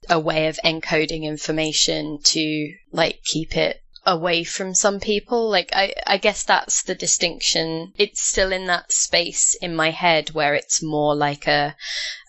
a 0.08 0.18
way 0.18 0.46
of 0.46 0.58
encoding 0.64 1.24
information 1.24 2.18
to 2.22 2.72
like 2.92 3.22
keep 3.24 3.56
it 3.56 3.82
away 4.06 4.42
from 4.42 4.74
some 4.74 5.00
people. 5.00 5.50
Like 5.50 5.70
I, 5.74 5.92
I 6.06 6.16
guess 6.16 6.42
that's 6.44 6.82
the 6.82 6.94
distinction. 6.94 7.92
It's 7.96 8.22
still 8.22 8.52
in 8.52 8.66
that 8.66 8.90
space 8.90 9.54
in 9.60 9.76
my 9.76 9.90
head 9.90 10.30
where 10.30 10.54
it's 10.54 10.82
more 10.82 11.14
like 11.14 11.46
a 11.46 11.76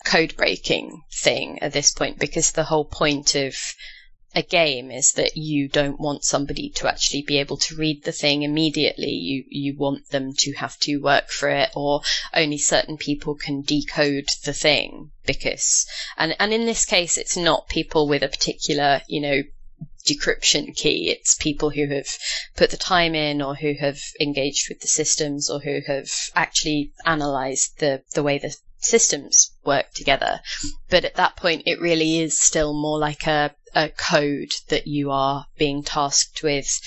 code 0.04 0.36
breaking 0.36 1.02
thing 1.12 1.58
at 1.62 1.72
this 1.72 1.92
point 1.92 2.18
because 2.18 2.52
the 2.52 2.64
whole 2.64 2.84
point 2.84 3.34
of 3.34 3.56
a 4.34 4.42
game 4.42 4.90
is 4.90 5.12
that 5.12 5.36
you 5.36 5.68
don't 5.68 5.98
want 5.98 6.24
somebody 6.24 6.70
to 6.70 6.88
actually 6.88 7.22
be 7.22 7.38
able 7.38 7.56
to 7.56 7.74
read 7.74 8.04
the 8.04 8.12
thing 8.12 8.42
immediately. 8.42 9.10
You 9.10 9.44
you 9.48 9.76
want 9.76 10.10
them 10.10 10.32
to 10.38 10.52
have 10.52 10.78
to 10.80 10.98
work 10.98 11.30
for 11.30 11.48
it, 11.48 11.70
or 11.74 12.02
only 12.32 12.58
certain 12.58 12.96
people 12.96 13.34
can 13.34 13.62
decode 13.62 14.28
the 14.44 14.52
thing 14.52 15.10
because 15.26 15.86
and 16.16 16.36
and 16.38 16.52
in 16.52 16.66
this 16.66 16.84
case, 16.84 17.18
it's 17.18 17.36
not 17.36 17.68
people 17.68 18.06
with 18.06 18.22
a 18.22 18.28
particular 18.28 19.02
you 19.08 19.20
know 19.20 19.42
decryption 20.06 20.74
key. 20.76 21.10
It's 21.10 21.34
people 21.34 21.70
who 21.70 21.86
have 21.88 22.16
put 22.56 22.70
the 22.70 22.76
time 22.76 23.14
in 23.14 23.42
or 23.42 23.54
who 23.54 23.74
have 23.80 23.98
engaged 24.20 24.68
with 24.68 24.80
the 24.80 24.88
systems 24.88 25.50
or 25.50 25.60
who 25.60 25.80
have 25.86 26.08
actually 26.34 26.92
analyzed 27.04 27.78
the, 27.78 28.02
the 28.14 28.22
way 28.22 28.38
the 28.38 28.56
systems 28.78 29.52
work 29.64 29.92
together. 29.92 30.40
But 30.88 31.04
at 31.04 31.16
that 31.16 31.36
point, 31.36 31.64
it 31.66 31.80
really 31.80 32.20
is 32.20 32.40
still 32.40 32.72
more 32.72 32.98
like 32.98 33.26
a, 33.26 33.54
a 33.74 33.88
code 33.88 34.52
that 34.68 34.86
you 34.86 35.10
are 35.10 35.46
being 35.56 35.82
tasked 35.82 36.42
with 36.42 36.80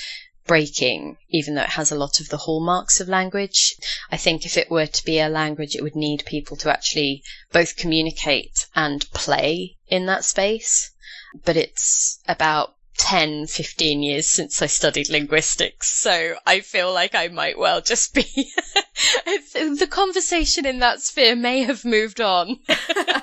breaking, 0.45 1.17
even 1.29 1.55
though 1.55 1.63
it 1.63 1.69
has 1.69 1.91
a 1.91 1.95
lot 1.95 2.19
of 2.19 2.27
the 2.29 2.37
hallmarks 2.37 2.99
of 2.99 3.07
language. 3.07 3.75
I 4.11 4.17
think 4.17 4.45
if 4.45 4.57
it 4.57 4.69
were 4.69 4.87
to 4.87 5.05
be 5.05 5.19
a 5.19 5.29
language, 5.29 5.75
it 5.75 5.81
would 5.81 5.95
need 5.95 6.25
people 6.25 6.57
to 6.57 6.71
actually 6.71 7.23
both 7.51 7.77
communicate 7.77 8.67
and 8.75 9.09
play 9.11 9.77
in 9.87 10.05
that 10.07 10.25
space. 10.25 10.91
But 11.45 11.57
it's 11.57 12.19
about 12.27 12.72
10, 12.97 13.47
15 13.47 14.03
years 14.03 14.29
since 14.29 14.61
I 14.61 14.67
studied 14.67 15.09
linguistics, 15.09 15.91
so 15.91 16.35
I 16.45 16.59
feel 16.59 16.93
like 16.93 17.15
I 17.15 17.27
might 17.27 17.57
well 17.57 17.81
just 17.81 18.13
be. 18.13 18.23
the 19.53 19.87
conversation 19.89 20.65
in 20.65 20.79
that 20.79 21.01
sphere 21.01 21.35
may 21.35 21.63
have 21.63 21.85
moved 21.85 22.21
on. 22.21 22.59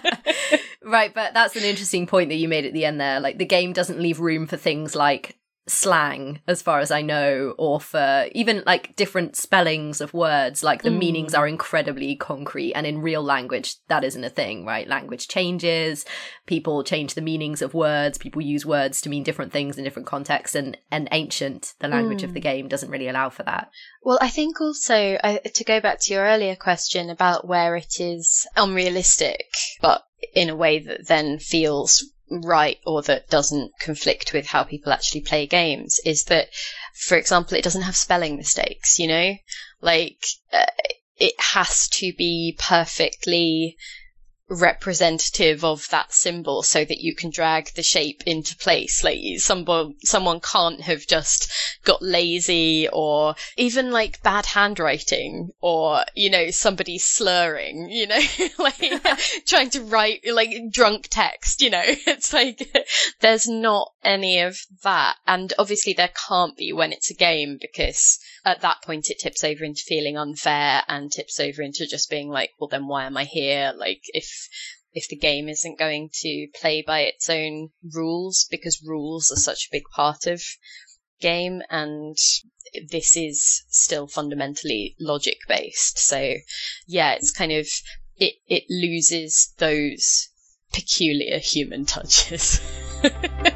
right, 0.82 1.14
but 1.14 1.34
that's 1.34 1.56
an 1.56 1.64
interesting 1.64 2.06
point 2.06 2.30
that 2.30 2.36
you 2.36 2.48
made 2.48 2.66
at 2.66 2.72
the 2.72 2.84
end 2.84 3.00
there. 3.00 3.20
Like, 3.20 3.38
the 3.38 3.44
game 3.44 3.72
doesn't 3.72 4.00
leave 4.00 4.20
room 4.20 4.46
for 4.46 4.56
things 4.56 4.94
like 4.94 5.36
slang 5.70 6.40
as 6.46 6.60
far 6.60 6.80
as 6.80 6.90
i 6.90 7.00
know 7.00 7.54
or 7.58 7.80
for 7.80 8.26
even 8.32 8.62
like 8.66 8.94
different 8.96 9.36
spellings 9.36 10.00
of 10.00 10.12
words 10.12 10.62
like 10.62 10.82
the 10.82 10.90
mm. 10.90 10.98
meanings 10.98 11.34
are 11.34 11.46
incredibly 11.46 12.16
concrete 12.16 12.72
and 12.74 12.86
in 12.86 13.00
real 13.00 13.22
language 13.22 13.76
that 13.88 14.04
isn't 14.04 14.24
a 14.24 14.30
thing 14.30 14.64
right 14.64 14.88
language 14.88 15.28
changes 15.28 16.04
people 16.46 16.82
change 16.82 17.14
the 17.14 17.20
meanings 17.20 17.62
of 17.62 17.74
words 17.74 18.18
people 18.18 18.42
use 18.42 18.66
words 18.66 19.00
to 19.00 19.08
mean 19.08 19.22
different 19.22 19.52
things 19.52 19.78
in 19.78 19.84
different 19.84 20.08
contexts 20.08 20.54
and 20.54 20.76
and 20.90 21.08
ancient 21.12 21.74
the 21.78 21.88
language 21.88 22.22
mm. 22.22 22.24
of 22.24 22.34
the 22.34 22.40
mm. 22.40 22.44
game 22.44 22.68
doesn't 22.68 22.90
really 22.90 23.08
allow 23.08 23.30
for 23.30 23.42
that 23.44 23.70
well 24.02 24.18
i 24.20 24.28
think 24.28 24.60
also 24.60 25.14
uh, 25.22 25.38
to 25.54 25.64
go 25.64 25.80
back 25.80 25.98
to 26.00 26.12
your 26.12 26.24
earlier 26.24 26.56
question 26.56 27.10
about 27.10 27.46
where 27.46 27.76
it 27.76 28.00
is 28.00 28.46
unrealistic 28.56 29.46
but 29.80 30.02
in 30.34 30.50
a 30.50 30.56
way 30.56 30.78
that 30.78 31.06
then 31.06 31.38
feels 31.38 32.04
right 32.30 32.78
or 32.86 33.02
that 33.02 33.28
doesn't 33.28 33.72
conflict 33.80 34.32
with 34.32 34.46
how 34.46 34.62
people 34.62 34.92
actually 34.92 35.20
play 35.22 35.46
games 35.46 36.00
is 36.04 36.24
that, 36.24 36.48
for 36.94 37.16
example, 37.16 37.56
it 37.56 37.64
doesn't 37.64 37.82
have 37.82 37.96
spelling 37.96 38.36
mistakes, 38.36 38.98
you 38.98 39.08
know? 39.08 39.34
Like, 39.80 40.24
uh, 40.52 40.66
it 41.16 41.34
has 41.38 41.88
to 41.88 42.12
be 42.14 42.56
perfectly 42.58 43.76
representative 44.50 45.64
of 45.64 45.88
that 45.90 46.12
symbol 46.12 46.62
so 46.62 46.84
that 46.84 47.00
you 47.00 47.14
can 47.14 47.30
drag 47.30 47.72
the 47.74 47.82
shape 47.82 48.22
into 48.26 48.56
place. 48.56 49.04
Like 49.04 49.20
someone, 49.38 49.94
someone 50.04 50.40
can't 50.40 50.80
have 50.82 51.06
just 51.06 51.50
got 51.84 52.02
lazy 52.02 52.88
or 52.92 53.36
even 53.56 53.92
like 53.92 54.22
bad 54.22 54.46
handwriting 54.46 55.50
or, 55.60 56.04
you 56.14 56.30
know, 56.30 56.50
somebody 56.50 56.98
slurring, 56.98 57.88
you 57.90 58.08
know, 58.08 58.20
like 58.58 58.82
trying 59.46 59.70
to 59.70 59.82
write 59.82 60.20
like 60.30 60.50
drunk 60.72 61.06
text, 61.08 61.62
you 61.62 61.70
know, 61.70 61.82
it's 61.84 62.32
like 62.32 62.68
there's 63.20 63.48
not 63.48 63.92
any 64.02 64.40
of 64.40 64.58
that. 64.82 65.16
And 65.26 65.52
obviously 65.58 65.92
there 65.92 66.10
can't 66.28 66.56
be 66.56 66.72
when 66.72 66.92
it's 66.92 67.10
a 67.10 67.14
game 67.14 67.58
because 67.60 68.18
at 68.44 68.60
that 68.62 68.82
point 68.82 69.10
it 69.10 69.18
tips 69.18 69.44
over 69.44 69.64
into 69.64 69.82
feeling 69.86 70.16
unfair 70.16 70.82
and 70.88 71.10
tips 71.10 71.38
over 71.40 71.62
into 71.62 71.86
just 71.86 72.10
being 72.10 72.28
like, 72.28 72.50
well, 72.58 72.68
then 72.68 72.86
why 72.86 73.04
am 73.04 73.16
I 73.16 73.24
here? 73.24 73.72
Like, 73.76 74.02
if 74.08 74.48
if 74.92 75.06
the 75.08 75.16
game 75.16 75.48
isn't 75.48 75.78
going 75.78 76.10
to 76.12 76.48
play 76.60 76.82
by 76.82 77.00
its 77.00 77.30
own 77.30 77.70
rules, 77.94 78.46
because 78.50 78.82
rules 78.84 79.30
are 79.30 79.36
such 79.36 79.66
a 79.66 79.72
big 79.72 79.84
part 79.94 80.26
of 80.26 80.42
game, 81.20 81.62
and 81.70 82.16
this 82.88 83.16
is 83.16 83.64
still 83.68 84.06
fundamentally 84.06 84.96
logic 84.98 85.38
based. 85.46 85.98
So, 85.98 86.34
yeah, 86.86 87.12
it's 87.12 87.30
kind 87.30 87.52
of 87.52 87.68
it 88.16 88.34
it 88.48 88.64
loses 88.68 89.52
those 89.58 90.28
peculiar 90.72 91.38
human 91.38 91.84
touches. 91.84 92.60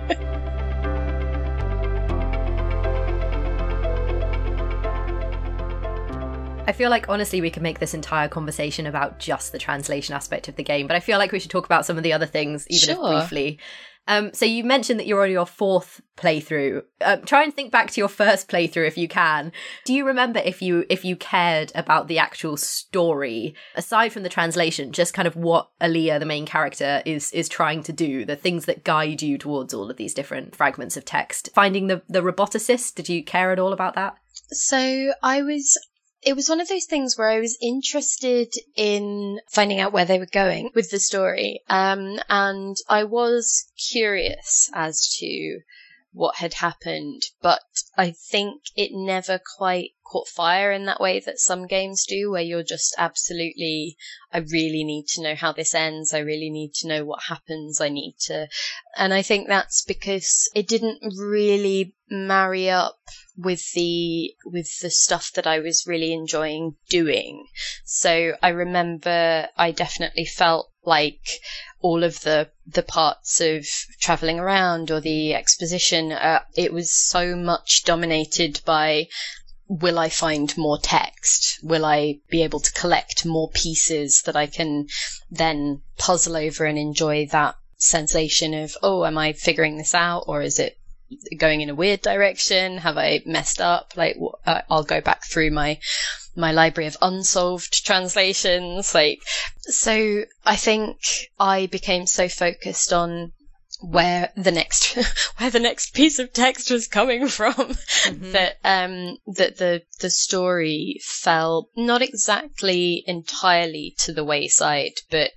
feel 6.74 6.90
like 6.90 7.08
honestly 7.08 7.40
we 7.40 7.50
could 7.50 7.62
make 7.62 7.78
this 7.78 7.94
entire 7.94 8.28
conversation 8.28 8.86
about 8.86 9.18
just 9.18 9.52
the 9.52 9.58
translation 9.58 10.14
aspect 10.14 10.48
of 10.48 10.56
the 10.56 10.62
game, 10.62 10.86
but 10.86 10.96
I 10.96 11.00
feel 11.00 11.18
like 11.18 11.32
we 11.32 11.38
should 11.38 11.50
talk 11.50 11.64
about 11.64 11.86
some 11.86 11.96
of 11.96 12.02
the 12.02 12.12
other 12.12 12.26
things, 12.26 12.66
even 12.68 12.96
sure. 12.96 13.12
if 13.12 13.20
briefly. 13.20 13.58
Um, 14.06 14.34
so 14.34 14.44
you 14.44 14.64
mentioned 14.64 15.00
that 15.00 15.06
you're 15.06 15.22
on 15.22 15.30
your 15.30 15.46
fourth 15.46 16.00
playthrough. 16.16 16.82
Um, 17.00 17.22
try 17.22 17.42
and 17.42 17.54
think 17.54 17.72
back 17.72 17.90
to 17.90 18.00
your 18.00 18.08
first 18.08 18.48
playthrough 18.48 18.86
if 18.86 18.98
you 18.98 19.08
can. 19.08 19.50
Do 19.84 19.94
you 19.94 20.06
remember 20.06 20.40
if 20.44 20.60
you 20.60 20.84
if 20.90 21.04
you 21.04 21.16
cared 21.16 21.72
about 21.74 22.08
the 22.08 22.18
actual 22.18 22.56
story 22.56 23.54
aside 23.74 24.12
from 24.12 24.22
the 24.22 24.28
translation, 24.28 24.92
just 24.92 25.14
kind 25.14 25.26
of 25.26 25.36
what 25.36 25.70
Aliya, 25.80 26.18
the 26.18 26.26
main 26.26 26.44
character, 26.44 27.02
is 27.06 27.32
is 27.32 27.48
trying 27.48 27.82
to 27.84 27.92
do, 27.92 28.24
the 28.24 28.36
things 28.36 28.66
that 28.66 28.84
guide 28.84 29.22
you 29.22 29.38
towards 29.38 29.72
all 29.72 29.90
of 29.90 29.96
these 29.96 30.14
different 30.14 30.54
fragments 30.54 30.96
of 30.96 31.04
text. 31.04 31.48
Finding 31.54 31.86
the 31.86 32.02
the 32.08 32.20
roboticist, 32.20 32.94
did 32.94 33.08
you 33.08 33.24
care 33.24 33.52
at 33.52 33.58
all 33.58 33.72
about 33.72 33.94
that? 33.94 34.16
So 34.50 35.12
I 35.22 35.42
was 35.42 35.78
it 36.24 36.34
was 36.34 36.48
one 36.48 36.60
of 36.60 36.68
those 36.68 36.86
things 36.86 37.16
where 37.16 37.28
I 37.28 37.40
was 37.40 37.58
interested 37.60 38.52
in 38.76 39.40
finding 39.48 39.80
out 39.80 39.92
where 39.92 40.04
they 40.04 40.18
were 40.18 40.26
going 40.26 40.70
with 40.74 40.90
the 40.90 40.98
story. 40.98 41.60
Um, 41.68 42.18
and 42.28 42.76
I 42.88 43.04
was 43.04 43.66
curious 43.90 44.70
as 44.74 45.16
to 45.18 45.60
what 46.12 46.36
had 46.36 46.54
happened, 46.54 47.22
but 47.42 47.60
I 47.98 48.12
think 48.12 48.62
it 48.76 48.90
never 48.92 49.40
quite 49.56 49.90
caught 50.04 50.28
fire 50.28 50.70
in 50.70 50.84
that 50.86 51.00
way 51.00 51.18
that 51.18 51.40
some 51.40 51.66
games 51.66 52.06
do, 52.06 52.30
where 52.30 52.42
you're 52.42 52.62
just 52.62 52.94
absolutely, 52.96 53.96
I 54.32 54.38
really 54.38 54.84
need 54.84 55.08
to 55.14 55.22
know 55.22 55.34
how 55.34 55.52
this 55.52 55.74
ends. 55.74 56.14
I 56.14 56.20
really 56.20 56.50
need 56.50 56.72
to 56.74 56.88
know 56.88 57.04
what 57.04 57.24
happens. 57.24 57.80
I 57.80 57.88
need 57.88 58.14
to, 58.26 58.46
and 58.96 59.12
I 59.12 59.22
think 59.22 59.48
that's 59.48 59.82
because 59.82 60.48
it 60.54 60.68
didn't 60.68 61.00
really 61.18 61.94
marry 62.08 62.70
up 62.70 62.98
with 63.36 63.72
the 63.72 64.34
with 64.44 64.78
the 64.80 64.90
stuff 64.90 65.32
that 65.32 65.46
I 65.46 65.58
was 65.58 65.86
really 65.86 66.12
enjoying 66.12 66.76
doing. 66.88 67.46
So 67.84 68.36
I 68.42 68.48
remember 68.48 69.48
I 69.56 69.70
definitely 69.72 70.24
felt 70.24 70.70
like 70.84 71.40
all 71.80 72.04
of 72.04 72.20
the 72.20 72.50
the 72.66 72.82
parts 72.82 73.40
of 73.40 73.66
traveling 74.00 74.38
around 74.38 74.90
or 74.90 75.00
the 75.00 75.34
exposition 75.34 76.12
uh, 76.12 76.44
it 76.54 76.72
was 76.72 76.92
so 76.92 77.34
much 77.34 77.84
dominated 77.84 78.60
by 78.64 79.08
will 79.66 79.98
I 79.98 80.10
find 80.10 80.56
more 80.56 80.78
text? 80.78 81.58
Will 81.62 81.84
I 81.84 82.20
be 82.28 82.42
able 82.42 82.60
to 82.60 82.72
collect 82.72 83.24
more 83.24 83.50
pieces 83.50 84.22
that 84.22 84.36
I 84.36 84.46
can 84.46 84.88
then 85.30 85.82
puzzle 85.96 86.36
over 86.36 86.66
and 86.66 86.78
enjoy 86.78 87.26
that 87.32 87.56
sensation 87.78 88.54
of, 88.54 88.76
oh, 88.82 89.04
am 89.04 89.18
I 89.18 89.32
figuring 89.32 89.78
this 89.78 89.94
out 89.94 90.24
or 90.26 90.42
is 90.42 90.58
it 90.58 90.78
going 91.36 91.60
in 91.60 91.70
a 91.70 91.74
weird 91.74 92.02
direction? 92.02 92.78
Have 92.78 92.96
I 92.98 93.22
messed 93.26 93.60
up? 93.60 93.94
Like, 93.96 94.16
uh, 94.46 94.62
I'll 94.70 94.84
go 94.84 95.00
back 95.00 95.24
through 95.24 95.50
my 95.50 95.78
my 96.36 96.52
library 96.52 96.88
of 96.88 96.96
unsolved 97.00 97.84
translations. 97.84 98.94
Like, 98.94 99.20
so 99.60 100.24
I 100.44 100.56
think 100.56 100.98
I 101.38 101.66
became 101.66 102.06
so 102.06 102.28
focused 102.28 102.92
on 102.92 103.32
where 103.80 104.32
the 104.36 104.52
next 104.52 104.96
where 105.38 105.50
the 105.50 105.60
next 105.60 105.94
piece 105.94 106.18
of 106.18 106.32
text 106.32 106.70
was 106.70 106.86
coming 106.86 107.28
from 107.38 107.52
mm-hmm. 107.52 108.32
that 108.32 108.56
um 108.64 109.16
that 109.26 109.58
the 109.58 109.82
the 110.00 110.10
story 110.10 110.98
fell 111.02 111.68
not 111.76 112.00
exactly 112.00 113.02
entirely 113.06 113.94
to 113.98 114.12
the 114.12 114.24
wayside 114.24 114.92
but 115.10 115.30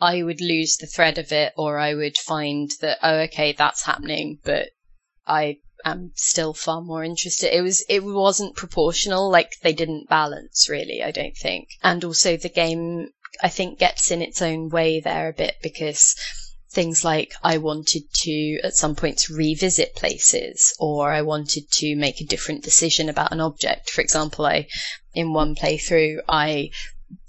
I 0.00 0.22
would 0.22 0.42
lose 0.42 0.76
the 0.76 0.86
thread 0.86 1.16
of 1.16 1.32
it 1.32 1.54
or 1.56 1.78
I 1.78 1.94
would 1.94 2.18
find 2.18 2.70
that 2.80 2.98
oh 3.02 3.20
okay 3.20 3.52
that's 3.52 3.84
happening 3.84 4.40
but 4.44 4.70
I 5.26 5.58
am 5.84 6.12
still 6.14 6.54
far 6.54 6.80
more 6.80 7.04
interested. 7.04 7.54
It 7.56 7.62
was 7.62 7.84
it 7.88 8.04
wasn't 8.04 8.56
proportional, 8.56 9.30
like 9.30 9.52
they 9.62 9.72
didn't 9.72 10.08
balance 10.08 10.68
really, 10.68 11.02
I 11.02 11.10
don't 11.10 11.36
think. 11.36 11.68
And 11.82 12.04
also 12.04 12.36
the 12.36 12.48
game 12.48 13.10
I 13.42 13.48
think 13.48 13.78
gets 13.78 14.10
in 14.10 14.22
its 14.22 14.40
own 14.40 14.68
way 14.68 15.00
there 15.00 15.28
a 15.28 15.32
bit 15.32 15.56
because 15.62 16.14
things 16.70 17.04
like 17.04 17.32
I 17.42 17.58
wanted 17.58 18.02
to 18.12 18.60
at 18.62 18.76
some 18.76 18.94
points 18.94 19.30
revisit 19.30 19.94
places 19.94 20.74
or 20.78 21.10
I 21.10 21.22
wanted 21.22 21.70
to 21.72 21.96
make 21.96 22.20
a 22.20 22.24
different 22.26 22.64
decision 22.64 23.08
about 23.08 23.32
an 23.32 23.40
object. 23.40 23.90
For 23.90 24.00
example, 24.00 24.46
I 24.46 24.68
in 25.14 25.32
one 25.32 25.54
playthrough 25.54 26.18
I 26.28 26.70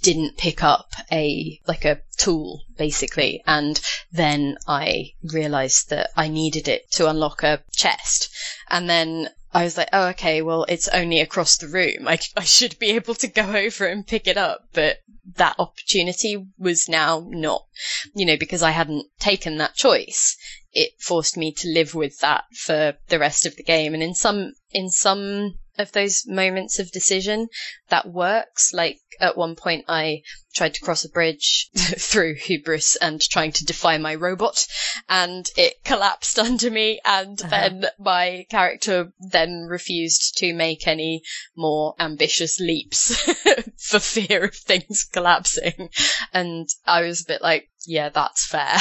didn't 0.08 0.38
pick 0.38 0.64
up 0.64 0.94
a 1.12 1.60
like 1.68 1.84
a 1.84 2.00
tool 2.16 2.62
basically 2.78 3.44
and 3.46 3.82
then 4.10 4.56
I 4.66 5.12
realized 5.22 5.90
that 5.90 6.12
I 6.16 6.30
needed 6.30 6.70
it 6.70 6.90
to 6.92 7.10
unlock 7.10 7.44
a 7.44 7.62
chest 7.74 8.30
and 8.70 8.90
then 8.90 9.30
I 9.54 9.66
was 9.66 9.76
like, 9.76 9.90
oh, 9.92 10.08
okay, 10.10 10.42
well, 10.42 10.66
it's 10.70 10.88
only 10.90 11.20
across 11.20 11.58
the 11.58 11.68
room. 11.68 12.08
I, 12.08 12.20
I 12.38 12.44
should 12.44 12.80
be 12.80 12.92
able 12.92 13.16
to 13.16 13.28
go 13.28 13.54
over 13.54 13.86
and 13.86 14.08
pick 14.08 14.28
it 14.28 14.38
up. 14.38 14.70
But 14.72 15.00
that 15.36 15.56
opportunity 15.58 16.46
was 16.58 16.88
now 16.88 17.26
not, 17.28 17.66
you 18.14 18.26
know, 18.26 18.38
because 18.38 18.62
I 18.62 18.72
hadn't 18.72 19.08
taken 19.20 19.58
that 19.58 19.76
choice. 19.76 20.38
It 20.72 20.92
forced 21.00 21.36
me 21.36 21.52
to 21.54 21.70
live 21.70 21.96
with 21.96 22.20
that 22.20 22.44
for 22.54 22.98
the 23.08 23.20
rest 23.20 23.46
of 23.46 23.56
the 23.56 23.64
game. 23.64 23.94
And 23.94 24.04
in 24.04 24.14
some, 24.14 24.54
in 24.72 24.90
some 24.90 25.58
of 25.78 25.92
those 25.92 26.26
moments 26.28 26.80
of 26.80 26.92
decision 26.92 27.48
that 27.90 28.08
works. 28.08 28.74
Like 28.74 29.00
at 29.20 29.38
one 29.38 29.56
point, 29.56 29.86
I 29.88 30.22
tried 30.54 30.74
to 30.74 30.82
cross 30.82 31.06
a 31.06 31.10
bridge 31.10 31.70
through 31.76 32.36
hubris 32.36 32.96
and 32.98 33.22
trying 33.22 33.52
to 33.54 33.66
defy 33.66 33.98
my 33.98 34.16
robot, 34.16 34.66
and 35.08 35.50
it 35.56 35.84
collapsed 35.84 36.40
under 36.48 36.70
me. 36.70 37.00
And 37.06 37.42
uh-huh. 37.42 37.50
then 37.50 37.86
my 38.00 38.46
character 38.50 39.12
then 39.20 39.68
refused 39.70 40.38
to 40.38 40.54
make 40.54 40.88
any 40.88 41.22
more 41.56 41.96
ambitious 42.00 42.60
leaps 42.60 43.16
for 43.78 44.00
fear 44.00 44.46
of 44.46 44.56
things 44.56 45.04
collapsing. 45.12 45.90
And 46.34 46.68
I 46.86 47.02
was 47.02 47.22
a 47.22 47.28
bit 47.28 47.42
like, 47.42 47.70
yeah, 47.88 48.10
that's 48.10 48.46
fair. 48.46 48.78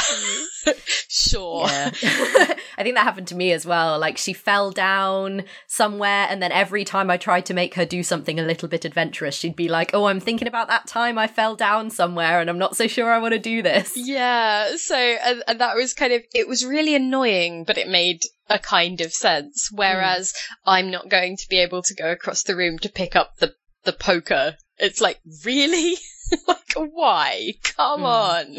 sure. 1.09 1.66
I 1.69 2.83
think 2.83 2.97
that 2.97 3.05
happened 3.05 3.29
to 3.29 3.37
me 3.37 3.53
as 3.53 3.64
well. 3.64 4.01
Like 4.01 4.19
she 4.19 4.33
fell 4.33 4.73
down 4.73 5.45
somewhere, 5.69 6.27
and 6.29 6.42
then 6.42 6.51
every 6.51 6.85
time 6.85 7.09
I 7.09 7.16
tried 7.16 7.47
to 7.47 7.55
make 7.55 7.75
her 7.75 7.87
do 7.87 8.03
something 8.03 8.40
a 8.40 8.42
little 8.42 8.69
bit 8.69 8.85
adventurous, 8.85 9.37
she'd 9.37 9.55
be 9.55 9.69
like, 9.69 9.92
"Oh, 9.95 10.07
I'm 10.07 10.19
thinking 10.19 10.49
about 10.49 10.66
that 10.69 10.88
time 10.88 11.19
I 11.19 11.29
fell 11.29 11.55
down 11.55 11.90
somewhere, 11.90 12.40
and 12.40 12.51
I'm 12.51 12.59
not 12.59 12.77
so 12.77 12.88
sure 12.88 13.12
I 13.12 13.19
want 13.19 13.33
to 13.33 13.38
do 13.38 13.62
this." 13.62 13.92
Yeah. 13.97 14.77
So, 14.77 14.97
and, 14.97 15.42
and 15.47 15.61
that 15.61 15.77
was 15.77 15.95
kind 15.95 16.12
of 16.12 16.23
it 16.35 16.49
was 16.49 16.64
really 16.64 16.97
annoying, 16.97 17.62
but 17.64 17.79
it 17.79 17.88
made 17.88 18.23
a 18.51 18.59
kind 18.59 19.01
of 19.01 19.12
sense. 19.12 19.71
Whereas 19.73 20.33
mm. 20.33 20.57
I'm 20.66 20.90
not 20.90 21.09
going 21.09 21.37
to 21.37 21.49
be 21.49 21.59
able 21.59 21.83
to 21.83 21.95
go 21.95 22.11
across 22.11 22.42
the 22.42 22.57
room 22.57 22.81
to 22.81 22.88
pick 22.88 23.14
up 23.14 23.37
the 23.37 23.55
the 23.85 23.92
poker. 23.92 24.57
It's 24.78 25.00
like 25.00 25.20
really. 25.44 25.96
like, 26.48 26.72
why? 26.74 27.52
Come 27.62 28.00
mm. 28.00 28.04
on. 28.04 28.58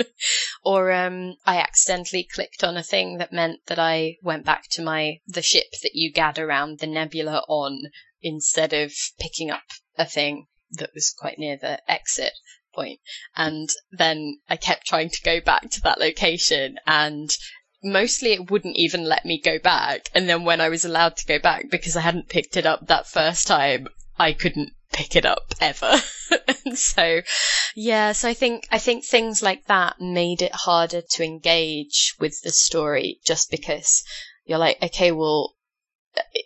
Or, 0.64 0.92
um, 0.92 1.36
I 1.46 1.58
accidentally 1.58 2.24
clicked 2.24 2.64
on 2.64 2.78
a 2.78 2.84
thing 2.84 3.18
that 3.18 3.34
meant 3.34 3.60
that 3.68 3.80
I 3.80 4.18
went 4.22 4.46
back 4.46 4.64
to 4.72 4.82
my, 4.82 5.20
the 5.28 5.42
ship 5.42 5.68
that 5.84 5.92
you 5.94 6.12
gad 6.12 6.40
around 6.40 6.80
the 6.80 6.88
nebula 6.88 7.44
on 7.48 7.92
instead 8.22 8.74
of 8.74 8.94
picking 9.20 9.52
up 9.52 9.64
a 9.98 10.06
thing 10.06 10.48
that 10.72 10.92
was 10.94 11.14
quite 11.18 11.40
near 11.40 11.58
the 11.58 11.80
exit 11.92 12.34
point. 12.74 13.00
And 13.36 13.70
then 13.92 14.40
I 14.48 14.56
kept 14.56 14.88
trying 14.88 15.10
to 15.10 15.22
go 15.22 15.42
back 15.42 15.70
to 15.72 15.82
that 15.82 16.00
location 16.00 16.80
and 16.86 17.30
mostly 17.84 18.34
it 18.34 18.50
wouldn't 18.50 18.78
even 18.78 19.04
let 19.04 19.26
me 19.26 19.42
go 19.42 19.60
back. 19.60 20.10
And 20.14 20.28
then 20.30 20.44
when 20.44 20.62
I 20.62 20.70
was 20.70 20.86
allowed 20.86 21.18
to 21.18 21.26
go 21.26 21.40
back 21.40 21.70
because 21.70 21.96
I 21.96 22.02
hadn't 22.02 22.30
picked 22.30 22.58
it 22.58 22.66
up 22.66 22.88
that 22.88 23.08
first 23.08 23.48
time, 23.48 23.88
I 24.18 24.34
couldn't 24.34 24.74
pick 24.92 25.16
it 25.16 25.26
up 25.26 25.54
ever. 25.62 25.94
and 26.66 26.78
so, 26.78 27.22
yeah, 27.76 28.12
so 28.12 28.30
I 28.30 28.34
think, 28.34 28.68
I 28.72 28.78
think 28.78 29.06
things 29.06 29.42
like 29.42 29.66
that 29.66 30.00
made 30.00 30.42
it 30.42 30.54
harder 30.54 31.02
to 31.02 31.24
engage 31.24 32.16
with 32.20 32.42
the 32.42 32.52
story 32.52 33.20
just 33.26 33.52
because 33.52 34.04
you're 34.46 34.58
like, 34.58 34.82
okay, 34.82 35.12
well, 35.12 35.56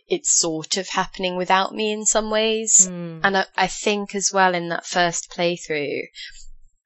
it's 0.07 0.31
sort 0.31 0.77
of 0.77 0.89
happening 0.89 1.37
without 1.37 1.73
me 1.73 1.91
in 1.91 2.05
some 2.05 2.29
ways. 2.29 2.87
Mm. 2.89 3.21
And 3.23 3.37
I, 3.37 3.45
I 3.55 3.67
think 3.67 4.15
as 4.15 4.31
well 4.33 4.53
in 4.53 4.69
that 4.69 4.85
first 4.85 5.31
playthrough, 5.31 6.01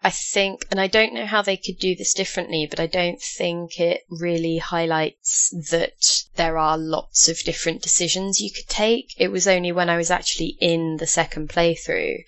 I 0.06 0.12
think, 0.12 0.68
and 0.70 0.80
I 0.80 0.86
don't 0.86 1.16
know 1.16 1.26
how 1.26 1.42
they 1.42 1.58
could 1.58 1.80
do 1.80 1.96
this 1.96 2.14
differently, 2.14 2.68
but 2.70 2.80
I 2.80 2.86
don't 2.86 3.20
think 3.20 3.80
it 3.80 4.06
really 4.08 4.60
highlights 4.60 5.50
that 5.72 6.26
there 6.36 6.60
are 6.60 6.78
lots 6.78 7.28
of 7.28 7.40
different 7.40 7.82
decisions 7.82 8.40
you 8.40 8.52
could 8.52 8.68
take. 8.68 9.16
It 9.18 9.30
was 9.30 9.48
only 9.48 9.72
when 9.72 9.90
I 9.90 9.98
was 9.98 10.12
actually 10.12 10.58
in 10.62 10.98
the 10.98 11.08
second 11.08 11.50
playthrough 11.50 12.24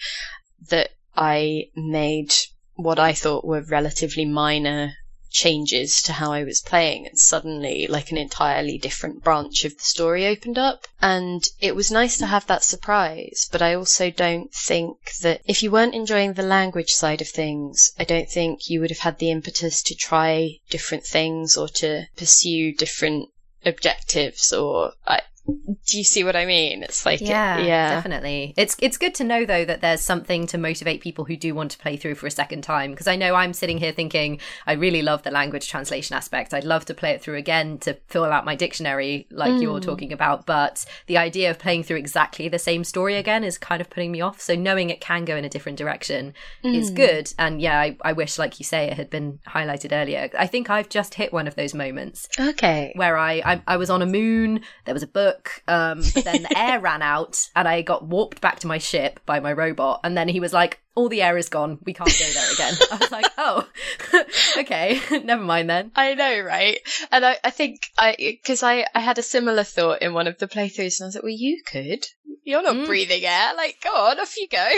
that 0.70 0.90
I 1.16 1.70
made 1.76 2.34
what 2.74 2.98
I 2.98 3.14
thought 3.14 3.46
were 3.46 3.62
relatively 3.62 4.26
minor 4.26 4.96
changes 5.38 6.02
to 6.02 6.14
how 6.14 6.32
I 6.32 6.44
was 6.44 6.62
playing 6.62 7.06
and 7.06 7.20
suddenly 7.20 7.86
like 7.86 8.10
an 8.10 8.18
entirely 8.18 8.80
different 8.80 9.24
branch 9.24 9.66
of 9.66 9.78
the 9.78 9.84
story 9.84 10.26
opened 10.26 10.58
up. 10.58 10.88
And 11.00 11.44
it 11.62 11.76
was 11.76 11.92
nice 11.92 12.18
to 12.18 12.26
have 12.26 12.48
that 12.48 12.64
surprise 12.64 13.48
but 13.52 13.62
I 13.62 13.76
also 13.76 14.10
don't 14.10 14.52
think 14.52 14.98
that 15.22 15.42
if 15.46 15.62
you 15.62 15.70
weren't 15.70 15.94
enjoying 15.94 16.34
the 16.34 16.42
language 16.58 16.90
side 16.90 17.22
of 17.22 17.30
things 17.30 17.92
I 18.00 18.04
don't 18.04 18.30
think 18.30 18.68
you 18.68 18.80
would 18.80 18.90
have 18.90 19.06
had 19.08 19.20
the 19.20 19.30
impetus 19.30 19.84
to 19.84 19.96
try 19.96 20.58
different 20.72 21.06
things 21.06 21.56
or 21.56 21.68
to 21.82 22.08
pursue 22.16 22.74
different 22.74 23.30
objectives 23.64 24.52
or 24.52 24.94
I, 25.06 25.22
do 25.48 25.98
you 25.98 26.04
see 26.04 26.24
what 26.24 26.36
I 26.36 26.46
mean? 26.46 26.84
It's 26.84 27.06
like 27.06 27.22
yeah, 27.22 27.58
yeah, 27.60 27.90
definitely. 27.90 28.54
It's 28.58 28.76
it's 28.80 28.98
good 28.98 29.16
to 29.16 29.24
know 29.24 29.46
though 29.46 29.66
that 29.66 29.82
there's 29.82 30.02
something 30.02 30.46
to 30.48 30.58
motivate 30.58 31.02
people 31.02 31.26
who 31.26 31.38
do 31.38 31.56
want 31.56 31.72
to 31.72 31.78
play 31.78 31.96
through 31.98 32.16
for 32.16 32.28
a 32.28 32.32
second 32.32 32.64
time 32.64 32.92
because 32.92 33.08
I 33.08 33.16
know 33.16 33.36
I'm 33.36 33.54
sitting 33.54 33.78
here 33.78 33.92
thinking 33.92 34.40
I 34.66 34.74
really 34.74 35.02
love 35.02 35.24
the 35.24 35.32
language 35.32 35.70
translation 35.70 36.16
aspect. 36.16 36.54
I'd 36.54 36.64
love 36.64 36.86
to 36.86 36.94
play 36.94 37.12
it 37.12 37.22
through 37.22 37.36
again 37.38 37.78
to 37.80 37.94
fill 38.08 38.26
out 38.26 38.46
my 38.46 38.56
dictionary 38.56 39.28
like 39.32 39.52
mm. 39.52 39.62
you're 39.62 39.80
talking 39.80 40.12
about, 40.12 40.46
but 40.46 40.86
the 41.08 41.18
idea 41.18 41.50
of 41.50 41.60
playing 41.60 41.84
through 41.84 41.98
exactly 41.98 42.50
the 42.50 42.60
same 42.60 42.84
story 42.84 43.16
again 43.16 43.44
is 43.44 43.58
kind 43.58 43.82
of 43.82 43.90
putting 43.90 44.12
me 44.12 44.22
off. 44.22 44.42
So 44.42 44.56
knowing 44.56 44.90
it 44.90 45.02
can 45.02 45.26
go 45.26 45.36
in 45.36 45.46
a 45.46 45.50
different 45.50 45.78
direction 45.78 46.34
mm. 46.64 46.76
is 46.76 46.90
good. 46.90 47.34
And 47.40 47.62
yeah, 47.62 47.80
I, 47.80 47.98
I 48.02 48.14
wish, 48.14 48.38
like 48.38 48.60
you 48.60 48.66
say, 48.66 48.90
it 48.90 48.98
had 48.98 49.10
been 49.10 49.40
highlighted 49.48 49.92
earlier. 49.92 50.30
I 50.38 50.48
think 50.48 50.70
I've 50.70 50.90
just 50.90 51.14
hit 51.14 51.32
one 51.32 51.48
of 51.48 51.56
those 51.56 51.74
moments. 51.74 52.28
Okay, 52.40 52.92
where 52.96 53.18
I 53.18 53.42
I, 53.46 53.62
I 53.68 53.78
was 53.78 53.90
on 53.90 54.02
a 54.02 54.06
moon. 54.06 54.62
There 54.86 54.94
was 54.94 55.04
a 55.04 55.08
book. 55.08 55.37
Um, 55.68 56.02
but 56.14 56.24
then 56.24 56.44
the 56.44 56.58
air 56.58 56.80
ran 56.80 57.02
out 57.02 57.48
and 57.56 57.68
I 57.68 57.82
got 57.82 58.06
warped 58.06 58.42
back 58.42 58.60
to 58.60 58.68
my 58.68 58.78
ship 58.78 59.20
by 59.26 59.40
my 59.40 59.54
robot. 59.54 60.02
And 60.04 60.18
then 60.18 60.28
he 60.28 60.40
was 60.40 60.54
like, 60.54 60.80
all 60.98 61.10
the 61.10 61.22
air 61.22 61.38
is 61.38 61.48
gone. 61.48 61.78
We 61.86 61.94
can't 61.94 62.10
go 62.10 62.26
there 62.34 62.52
again. 62.52 62.74
I 62.92 62.98
was 62.98 63.12
like, 63.12 63.26
oh, 63.38 63.68
okay, 64.58 65.00
never 65.24 65.44
mind 65.44 65.70
then. 65.70 65.92
I 65.96 66.16
know, 66.16 66.42
right? 66.42 66.80
And 67.12 67.24
I, 67.24 67.38
I 67.44 67.52
think 67.52 67.92
I, 68.00 68.16
because 68.18 68.64
I, 68.64 68.88
I 68.96 69.00
had 69.00 69.20
a 69.20 69.24
similar 69.24 69.64
thought 69.64 70.02
in 70.02 70.14
one 70.14 70.26
of 70.26 70.40
the 70.40 70.48
playthroughs, 70.48 71.00
and 71.00 71.06
I 71.06 71.08
was 71.08 71.16
like, 71.16 71.24
well, 71.24 71.32
you 71.32 71.62
could. 71.66 72.04
You're 72.44 72.64
not 72.64 72.78
mm. 72.78 72.86
breathing 72.86 73.26
air. 73.26 73.54
Like, 73.56 73.78
go 73.84 73.90
on, 73.90 74.20
off 74.20 74.36
you 74.38 74.48
go. 74.48 74.70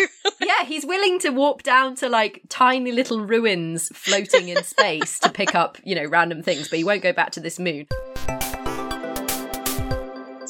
yeah, 0.42 0.66
he's 0.66 0.86
willing 0.86 1.20
to 1.20 1.30
warp 1.30 1.64
down 1.64 1.96
to 1.98 2.10
like 2.10 2.42
tiny 2.50 2.92
little 2.92 3.22
ruins 3.22 3.90
floating 3.94 4.50
in 4.50 4.64
space 4.64 5.20
to 5.20 5.30
pick 5.30 5.56
up, 5.56 5.78
you 5.84 5.96
know, 5.96 6.06
random 6.06 6.44
things, 6.44 6.68
but 6.68 6.80
he 6.80 6.84
won't 6.84 7.04
go 7.04 7.14
back 7.14 7.32
to 7.32 7.40
this 7.40 7.60
moon. 7.60 7.88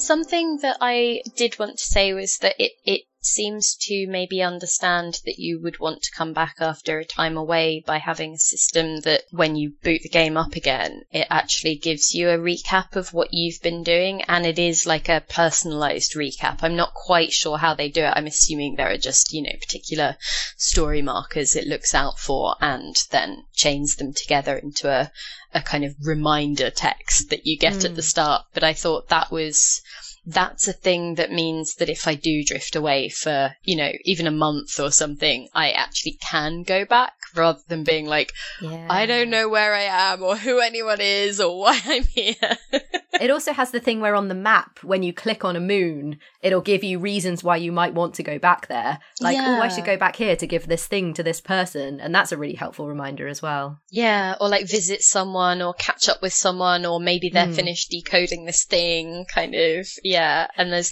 Something 0.09 0.57
that 0.63 0.77
I 0.81 1.21
did 1.35 1.59
want 1.59 1.77
to 1.77 1.85
say 1.85 2.13
was 2.13 2.39
that 2.39 2.55
it, 2.57 2.71
it 2.83 3.01
seems 3.21 3.75
to 3.75 4.07
maybe 4.07 4.41
understand 4.41 5.19
that 5.25 5.37
you 5.37 5.59
would 5.61 5.79
want 5.79 6.01
to 6.01 6.11
come 6.11 6.31
back 6.31 6.55
after 6.59 6.99
a 6.99 7.05
time 7.05 7.35
away 7.35 7.83
by 7.85 7.97
having 7.97 8.33
a 8.33 8.39
system 8.39 9.01
that 9.01 9.23
when 9.31 9.55
you 9.55 9.73
boot 9.83 10.01
the 10.01 10.09
game 10.09 10.37
up 10.37 10.55
again, 10.55 11.01
it 11.11 11.27
actually 11.29 11.75
gives 11.75 12.13
you 12.13 12.29
a 12.29 12.37
recap 12.37 12.95
of 12.95 13.13
what 13.13 13.33
you've 13.33 13.61
been 13.61 13.83
doing 13.83 14.21
and 14.23 14.45
it 14.45 14.57
is 14.57 14.85
like 14.85 15.09
a 15.09 15.23
personalized 15.27 16.13
recap. 16.13 16.59
I'm 16.61 16.75
not 16.75 16.93
quite 16.93 17.33
sure 17.33 17.57
how 17.57 17.73
they 17.73 17.89
do 17.89 18.03
it. 18.03 18.13
I'm 18.15 18.27
assuming 18.27 18.75
there 18.75 18.91
are 18.91 18.97
just, 18.97 19.33
you 19.33 19.41
know, 19.41 19.51
particular 19.59 20.15
story 20.55 21.01
markers 21.01 21.55
it 21.55 21.67
looks 21.67 21.93
out 21.93 22.19
for 22.19 22.55
and 22.61 22.95
then 23.11 23.43
chains 23.53 23.97
them 23.97 24.13
together 24.13 24.57
into 24.57 24.89
a, 24.89 25.11
a 25.53 25.61
kind 25.61 25.83
of 25.83 25.95
reminder 26.01 26.69
text 26.69 27.29
that 27.29 27.45
you 27.45 27.57
get 27.57 27.73
mm. 27.73 27.85
at 27.85 27.95
the 27.95 28.01
hmm. 28.01 28.13
start. 28.13 28.45
But 28.53 28.63
I 28.63 28.73
thought 28.73 29.09
that 29.09 29.31
was 29.31 29.81
that's 30.29 30.67
a 30.67 30.73
thing 30.73 31.15
that 31.15 31.31
means 31.31 31.75
that 31.75 31.89
if 31.89 32.07
I 32.07 32.13
do 32.13 32.43
drift 32.43 32.75
away 32.75 33.09
for, 33.09 33.51
you 33.63 33.75
know, 33.75 33.91
even 34.05 34.27
a 34.27 34.31
month 34.31 34.79
or 34.79 34.91
something, 34.91 35.47
I 35.55 35.71
actually 35.71 36.17
can 36.21 36.63
go 36.63 36.85
back 36.85 37.13
rather 37.35 37.59
than 37.67 37.83
being 37.83 38.05
like, 38.05 38.31
yeah. 38.61 38.87
I 38.89 39.05
don't 39.05 39.29
know 39.29 39.49
where 39.49 39.73
I 39.73 39.83
am 39.83 40.21
or 40.21 40.35
who 40.35 40.59
anyone 40.59 41.01
is 41.01 41.39
or 41.39 41.59
why 41.61 41.79
I'm 41.83 42.03
here. 42.03 42.57
it 43.19 43.31
also 43.31 43.53
has 43.53 43.71
the 43.71 43.79
thing 43.79 44.01
where 44.01 44.15
on 44.15 44.27
the 44.27 44.35
map, 44.35 44.79
when 44.83 45.01
you 45.01 45.13
click 45.13 45.43
on 45.43 45.55
a 45.55 45.59
moon, 45.59 46.19
it'll 46.41 46.61
give 46.61 46.83
you 46.83 46.99
reasons 46.99 47.43
why 47.43 47.57
you 47.57 47.71
might 47.71 47.95
want 47.95 48.13
to 48.15 48.23
go 48.23 48.37
back 48.37 48.67
there. 48.67 48.99
Like, 49.19 49.35
yeah. 49.35 49.57
oh, 49.59 49.63
I 49.63 49.67
should 49.67 49.85
go 49.85 49.97
back 49.97 50.15
here 50.15 50.35
to 50.35 50.47
give 50.47 50.67
this 50.67 50.85
thing 50.85 51.13
to 51.15 51.23
this 51.23 51.41
person. 51.41 51.99
And 51.99 52.13
that's 52.13 52.31
a 52.31 52.37
really 52.37 52.55
helpful 52.55 52.87
reminder 52.87 53.27
as 53.27 53.41
well. 53.41 53.79
Yeah. 53.89 54.35
Or 54.39 54.47
like 54.47 54.67
visit 54.67 55.01
someone 55.01 55.61
or 55.61 55.73
catch 55.73 56.07
up 56.07 56.21
with 56.21 56.33
someone, 56.33 56.85
or 56.85 56.99
maybe 56.99 57.29
they're 57.29 57.47
mm. 57.47 57.55
finished 57.55 57.89
decoding 57.89 58.45
this 58.45 58.63
thing, 58.65 59.25
kind 59.33 59.55
of. 59.55 59.87
Yeah. 60.03 60.18
And 60.57 60.71
there's 60.71 60.91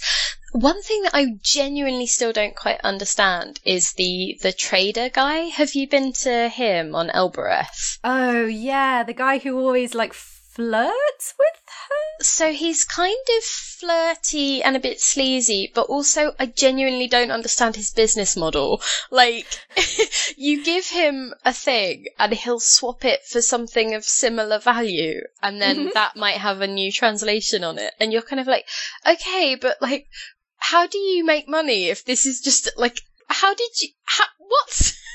one 0.52 0.82
thing 0.82 1.02
that 1.02 1.14
I 1.14 1.36
genuinely 1.42 2.06
still 2.06 2.32
don't 2.32 2.56
quite 2.56 2.80
understand 2.82 3.60
is 3.64 3.92
the 3.92 4.38
the 4.42 4.52
trader 4.52 5.08
guy. 5.08 5.50
Have 5.50 5.74
you 5.74 5.88
been 5.88 6.12
to 6.24 6.48
him 6.48 6.94
on 6.94 7.10
Elboreth? 7.10 7.98
Oh 8.02 8.46
yeah, 8.46 9.02
the 9.02 9.12
guy 9.12 9.38
who 9.38 9.58
always 9.58 9.94
like 9.94 10.14
flirts 10.58 11.34
with 11.38 11.62
her? 11.66 12.24
So 12.24 12.52
he's 12.52 12.84
kind 12.84 13.14
of 13.38 13.44
flirty 13.44 14.60
and 14.60 14.74
a 14.74 14.80
bit 14.80 15.00
sleazy, 15.00 15.70
but 15.72 15.86
also 15.86 16.34
I 16.36 16.46
genuinely 16.46 17.06
don't 17.06 17.30
understand 17.30 17.76
his 17.76 17.92
business 17.92 18.36
model. 18.36 18.82
Like, 19.08 19.46
you 20.36 20.64
give 20.64 20.88
him 20.88 21.32
a 21.44 21.52
thing 21.52 22.06
and 22.18 22.32
he'll 22.34 22.58
swap 22.58 23.04
it 23.04 23.24
for 23.24 23.40
something 23.40 23.94
of 23.94 24.04
similar 24.04 24.58
value, 24.58 25.20
and 25.40 25.62
then 25.62 25.76
mm-hmm. 25.76 25.88
that 25.94 26.16
might 26.16 26.38
have 26.38 26.60
a 26.60 26.66
new 26.66 26.90
translation 26.90 27.62
on 27.62 27.78
it. 27.78 27.94
And 28.00 28.12
you're 28.12 28.22
kind 28.22 28.40
of 28.40 28.48
like, 28.48 28.66
okay, 29.08 29.54
but 29.54 29.80
like, 29.80 30.08
how 30.56 30.88
do 30.88 30.98
you 30.98 31.24
make 31.24 31.48
money 31.48 31.84
if 31.84 32.04
this 32.04 32.26
is 32.26 32.40
just 32.40 32.68
like, 32.76 33.00
how 33.28 33.54
did 33.54 33.70
you, 33.80 33.90
how, 34.04 34.24
what? 34.38 34.92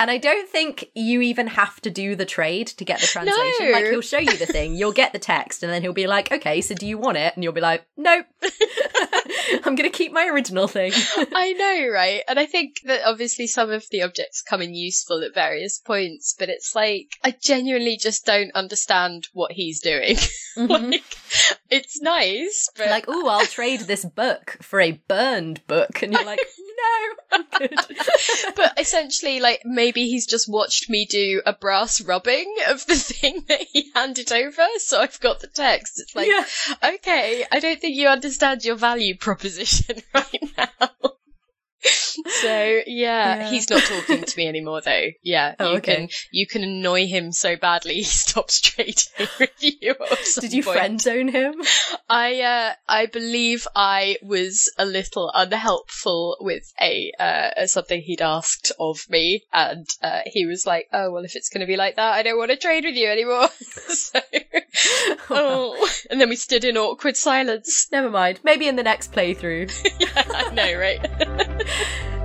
and 0.00 0.10
I 0.10 0.16
don't 0.16 0.48
think 0.48 0.86
you 0.94 1.20
even 1.20 1.46
have 1.46 1.78
to 1.82 1.90
do 1.90 2.16
the 2.16 2.24
trade 2.24 2.68
to 2.68 2.86
get 2.86 3.00
the 3.00 3.06
translation. 3.06 3.66
No. 3.66 3.72
Like 3.72 3.84
he'll 3.84 4.00
show 4.00 4.18
you 4.18 4.34
the 4.34 4.46
thing, 4.46 4.74
you'll 4.74 4.92
get 4.92 5.12
the 5.12 5.18
text, 5.18 5.62
and 5.62 5.70
then 5.70 5.82
he'll 5.82 5.92
be 5.92 6.06
like, 6.06 6.32
"Okay, 6.32 6.62
so 6.62 6.74
do 6.74 6.86
you 6.86 6.96
want 6.96 7.18
it?" 7.18 7.34
And 7.34 7.44
you'll 7.44 7.52
be 7.52 7.60
like, 7.60 7.84
"Nope, 7.98 8.24
I'm 9.62 9.74
going 9.74 9.90
to 9.90 9.90
keep 9.90 10.10
my 10.10 10.26
original 10.26 10.68
thing." 10.68 10.92
I 11.34 11.52
know, 11.52 11.92
right? 11.92 12.22
And 12.26 12.40
I 12.40 12.46
think 12.46 12.76
that 12.84 13.02
obviously 13.04 13.46
some 13.46 13.70
of 13.70 13.84
the 13.90 14.00
objects 14.00 14.40
come 14.40 14.62
in 14.62 14.74
useful 14.74 15.22
at 15.22 15.34
various 15.34 15.78
points, 15.78 16.34
but 16.38 16.48
it's 16.48 16.74
like 16.74 17.10
I 17.22 17.36
genuinely 17.38 17.98
just 17.98 18.24
don't 18.24 18.52
understand 18.54 19.28
what 19.34 19.52
he's 19.52 19.80
doing. 19.80 20.16
Mm-hmm. 20.56 20.90
like, 20.90 21.04
it's 21.70 22.02
nice, 22.02 22.68
but 22.76 22.90
like, 22.90 23.04
oh, 23.06 23.28
I'll 23.28 23.46
trade 23.46 23.80
this 23.80 24.04
book 24.04 24.56
for 24.60 24.80
a 24.80 25.00
burned 25.06 25.64
book, 25.68 26.02
and 26.02 26.12
you're 26.12 26.24
like, 26.24 26.40
no, 27.32 27.38
I'm 27.38 27.44
good. 27.58 27.78
but 28.56 28.78
essentially, 28.78 29.40
like 29.40 29.62
maybe 29.64 30.08
he's 30.08 30.26
just 30.26 30.48
watched 30.48 30.88
me 30.88 31.06
do 31.06 31.42
a 31.46 31.52
brass 31.52 32.00
rubbing 32.00 32.54
of 32.68 32.86
the 32.86 32.94
thing 32.96 33.44
that 33.48 33.62
he 33.62 33.90
handed 33.94 34.32
over, 34.32 34.66
so 34.78 35.00
I've 35.00 35.20
got 35.20 35.40
the 35.40 35.46
text. 35.46 36.00
It's 36.00 36.14
like, 36.14 36.28
yeah. 36.28 36.44
okay, 36.94 37.44
I 37.50 37.60
don't 37.60 37.80
think 37.80 37.96
you 37.96 38.08
understand 38.08 38.64
your 38.64 38.76
value 38.76 39.16
proposition 39.16 40.02
right 40.14 40.42
now 40.56 40.90
so 42.42 42.46
yeah, 42.46 42.82
yeah, 42.86 43.50
he's 43.50 43.70
not 43.70 43.82
talking 43.82 44.22
to 44.22 44.38
me 44.38 44.46
anymore 44.46 44.82
though. 44.82 45.06
Yeah, 45.22 45.54
oh, 45.60 45.72
you 45.72 45.76
okay. 45.78 45.96
can 45.96 46.08
you 46.30 46.46
can 46.46 46.62
annoy 46.62 47.06
him 47.06 47.32
so 47.32 47.56
badly 47.56 47.94
he 48.00 48.02
stops 48.02 48.60
trading 48.60 49.28
with 49.38 49.50
you. 49.60 49.94
Did 50.40 50.52
you 50.52 50.62
point. 50.62 50.76
friend 50.76 51.00
zone 51.00 51.28
him? 51.28 51.54
I 52.08 52.40
uh, 52.40 52.72
I 52.88 53.06
believe 53.06 53.66
I 53.74 54.16
was 54.22 54.70
a 54.78 54.84
little 54.84 55.30
unhelpful 55.34 56.36
with 56.40 56.70
a 56.80 57.12
uh, 57.18 57.66
something 57.66 58.02
he'd 58.02 58.22
asked 58.22 58.72
of 58.78 59.00
me, 59.08 59.44
and 59.52 59.86
uh, 60.02 60.20
he 60.26 60.46
was 60.46 60.66
like, 60.66 60.88
"Oh 60.92 61.10
well, 61.10 61.24
if 61.24 61.34
it's 61.36 61.48
going 61.48 61.62
to 61.62 61.66
be 61.66 61.76
like 61.76 61.96
that, 61.96 62.12
I 62.12 62.22
don't 62.22 62.38
want 62.38 62.50
to 62.50 62.56
trade 62.56 62.84
with 62.84 62.96
you 62.96 63.08
anymore." 63.08 63.48
so, 63.60 64.20
oh, 65.30 65.88
and 66.10 66.20
then 66.20 66.28
we 66.28 66.36
stood 66.36 66.64
in 66.64 66.76
awkward 66.76 67.16
silence. 67.16 67.88
Never 67.90 68.10
mind. 68.10 68.40
Maybe 68.44 68.68
in 68.68 68.76
the 68.76 68.82
next 68.82 69.12
playthrough. 69.12 69.72
yeah, 69.98 70.24
I 70.34 70.52
know, 70.52 70.78
right? 70.78 71.48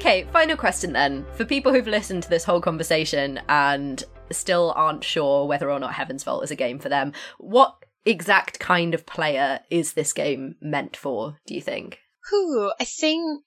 Okay, 0.00 0.24
final 0.32 0.56
question 0.56 0.94
then. 0.94 1.26
For 1.34 1.44
people 1.44 1.72
who've 1.72 1.86
listened 1.86 2.22
to 2.22 2.30
this 2.30 2.44
whole 2.44 2.60
conversation 2.60 3.40
and 3.50 4.02
still 4.30 4.72
aren't 4.74 5.04
sure 5.04 5.46
whether 5.46 5.70
or 5.70 5.78
not 5.78 5.92
Heaven's 5.92 6.24
Vault 6.24 6.42
is 6.42 6.50
a 6.50 6.56
game 6.56 6.78
for 6.78 6.88
them, 6.88 7.12
what 7.38 7.74
exact 8.06 8.58
kind 8.58 8.94
of 8.94 9.04
player 9.04 9.60
is 9.68 9.92
this 9.92 10.12
game 10.14 10.54
meant 10.60 10.96
for, 10.96 11.36
do 11.46 11.54
you 11.54 11.60
think? 11.60 11.98
Who? 12.30 12.72
I 12.80 12.84
think 12.84 13.42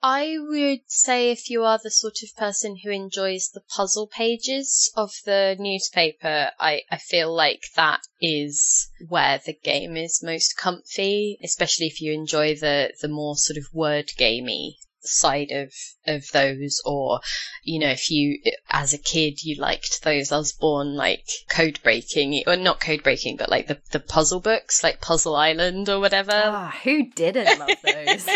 I 0.00 0.36
would 0.38 0.82
say 0.86 1.32
if 1.32 1.50
you 1.50 1.64
are 1.64 1.80
the 1.82 1.90
sort 1.90 2.22
of 2.22 2.36
person 2.36 2.76
who 2.76 2.90
enjoys 2.90 3.48
the 3.48 3.62
puzzle 3.62 4.06
pages 4.06 4.92
of 4.94 5.12
the 5.24 5.56
newspaper, 5.58 6.52
I, 6.60 6.84
I 6.88 6.98
feel 6.98 7.34
like 7.34 7.64
that 7.74 8.02
is 8.20 8.90
where 9.08 9.38
the 9.38 9.54
game 9.54 9.96
is 9.96 10.22
most 10.22 10.56
comfy, 10.56 11.36
especially 11.42 11.86
if 11.86 12.00
you 12.00 12.12
enjoy 12.12 12.54
the, 12.54 12.94
the 13.00 13.08
more 13.08 13.36
sort 13.36 13.56
of 13.56 13.66
word 13.72 14.12
gamey 14.16 14.78
side 15.08 15.50
of 15.50 15.72
of 16.06 16.26
those 16.32 16.80
or 16.84 17.20
you 17.62 17.78
know 17.78 17.90
if 17.90 18.10
you 18.10 18.40
as 18.70 18.92
a 18.92 18.98
kid 18.98 19.42
you 19.42 19.60
liked 19.60 20.02
those 20.02 20.32
i 20.32 20.36
was 20.36 20.52
born 20.52 20.94
like 20.94 21.24
code 21.48 21.78
breaking 21.82 22.42
or 22.46 22.56
not 22.56 22.80
code 22.80 23.02
breaking 23.02 23.36
but 23.36 23.50
like 23.50 23.66
the 23.66 23.78
the 23.90 24.00
puzzle 24.00 24.40
books 24.40 24.82
like 24.82 25.00
Puzzle 25.00 25.36
Island 25.36 25.88
or 25.88 26.00
whatever. 26.00 26.32
Oh, 26.32 26.70
who 26.82 27.10
didn't 27.10 27.58
love 27.58 27.78
those? 27.82 28.28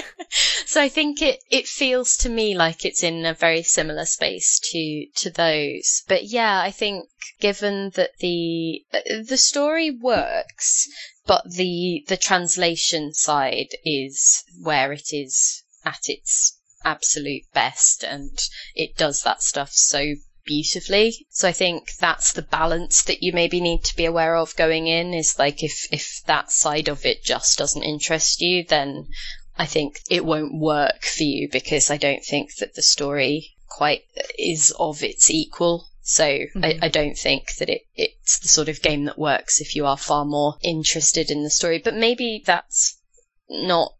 So 0.64 0.80
I 0.80 0.88
think 0.88 1.20
it 1.20 1.42
it 1.50 1.66
feels 1.66 2.16
to 2.18 2.28
me 2.28 2.54
like 2.54 2.84
it's 2.84 3.02
in 3.02 3.26
a 3.26 3.34
very 3.34 3.62
similar 3.62 4.06
space 4.06 4.58
to 4.70 5.06
to 5.16 5.30
those. 5.30 6.02
But 6.08 6.24
yeah 6.24 6.60
I 6.60 6.70
think 6.70 7.08
given 7.40 7.90
that 7.90 8.18
the 8.20 8.84
the 9.28 9.36
story 9.36 9.90
works 9.90 10.88
but 11.26 11.44
the 11.50 12.04
the 12.08 12.16
translation 12.16 13.12
side 13.12 13.68
is 13.84 14.44
where 14.60 14.92
it 14.92 15.12
is 15.12 15.62
at 15.84 16.08
its 16.08 16.58
absolute 16.84 17.44
best 17.52 18.04
and 18.04 18.38
it 18.74 18.96
does 18.96 19.22
that 19.22 19.42
stuff 19.42 19.70
so 19.72 20.14
beautifully. 20.44 21.26
So 21.30 21.48
I 21.48 21.52
think 21.52 21.92
that's 21.98 22.32
the 22.32 22.42
balance 22.42 23.02
that 23.04 23.22
you 23.22 23.32
maybe 23.32 23.60
need 23.60 23.84
to 23.84 23.96
be 23.96 24.04
aware 24.04 24.36
of 24.36 24.56
going 24.56 24.86
in 24.86 25.14
is 25.14 25.38
like 25.38 25.62
if 25.62 25.86
if 25.92 26.22
that 26.26 26.50
side 26.50 26.88
of 26.88 27.06
it 27.06 27.24
just 27.24 27.58
doesn't 27.58 27.82
interest 27.82 28.40
you, 28.40 28.64
then 28.64 29.08
I 29.56 29.66
think 29.66 30.00
it 30.08 30.24
won't 30.24 30.58
work 30.58 31.02
for 31.02 31.22
you 31.22 31.48
because 31.50 31.90
I 31.90 31.96
don't 31.96 32.24
think 32.24 32.56
that 32.56 32.74
the 32.74 32.82
story 32.82 33.54
quite 33.68 34.02
is 34.38 34.72
of 34.78 35.02
its 35.02 35.30
equal. 35.30 35.88
So 36.02 36.24
mm-hmm. 36.24 36.64
I, 36.64 36.78
I, 36.82 36.88
don't 36.88 37.16
think 37.16 37.54
that 37.58 37.68
it, 37.68 37.82
it's 37.94 38.40
the 38.40 38.48
sort 38.48 38.68
of 38.68 38.82
game 38.82 39.04
that 39.04 39.18
works 39.18 39.60
if 39.60 39.76
you 39.76 39.86
are 39.86 39.96
far 39.96 40.24
more 40.24 40.56
interested 40.62 41.30
in 41.30 41.44
the 41.44 41.50
story. 41.50 41.78
But 41.78 41.94
maybe 41.94 42.42
that's 42.44 42.98
not. 43.48 43.94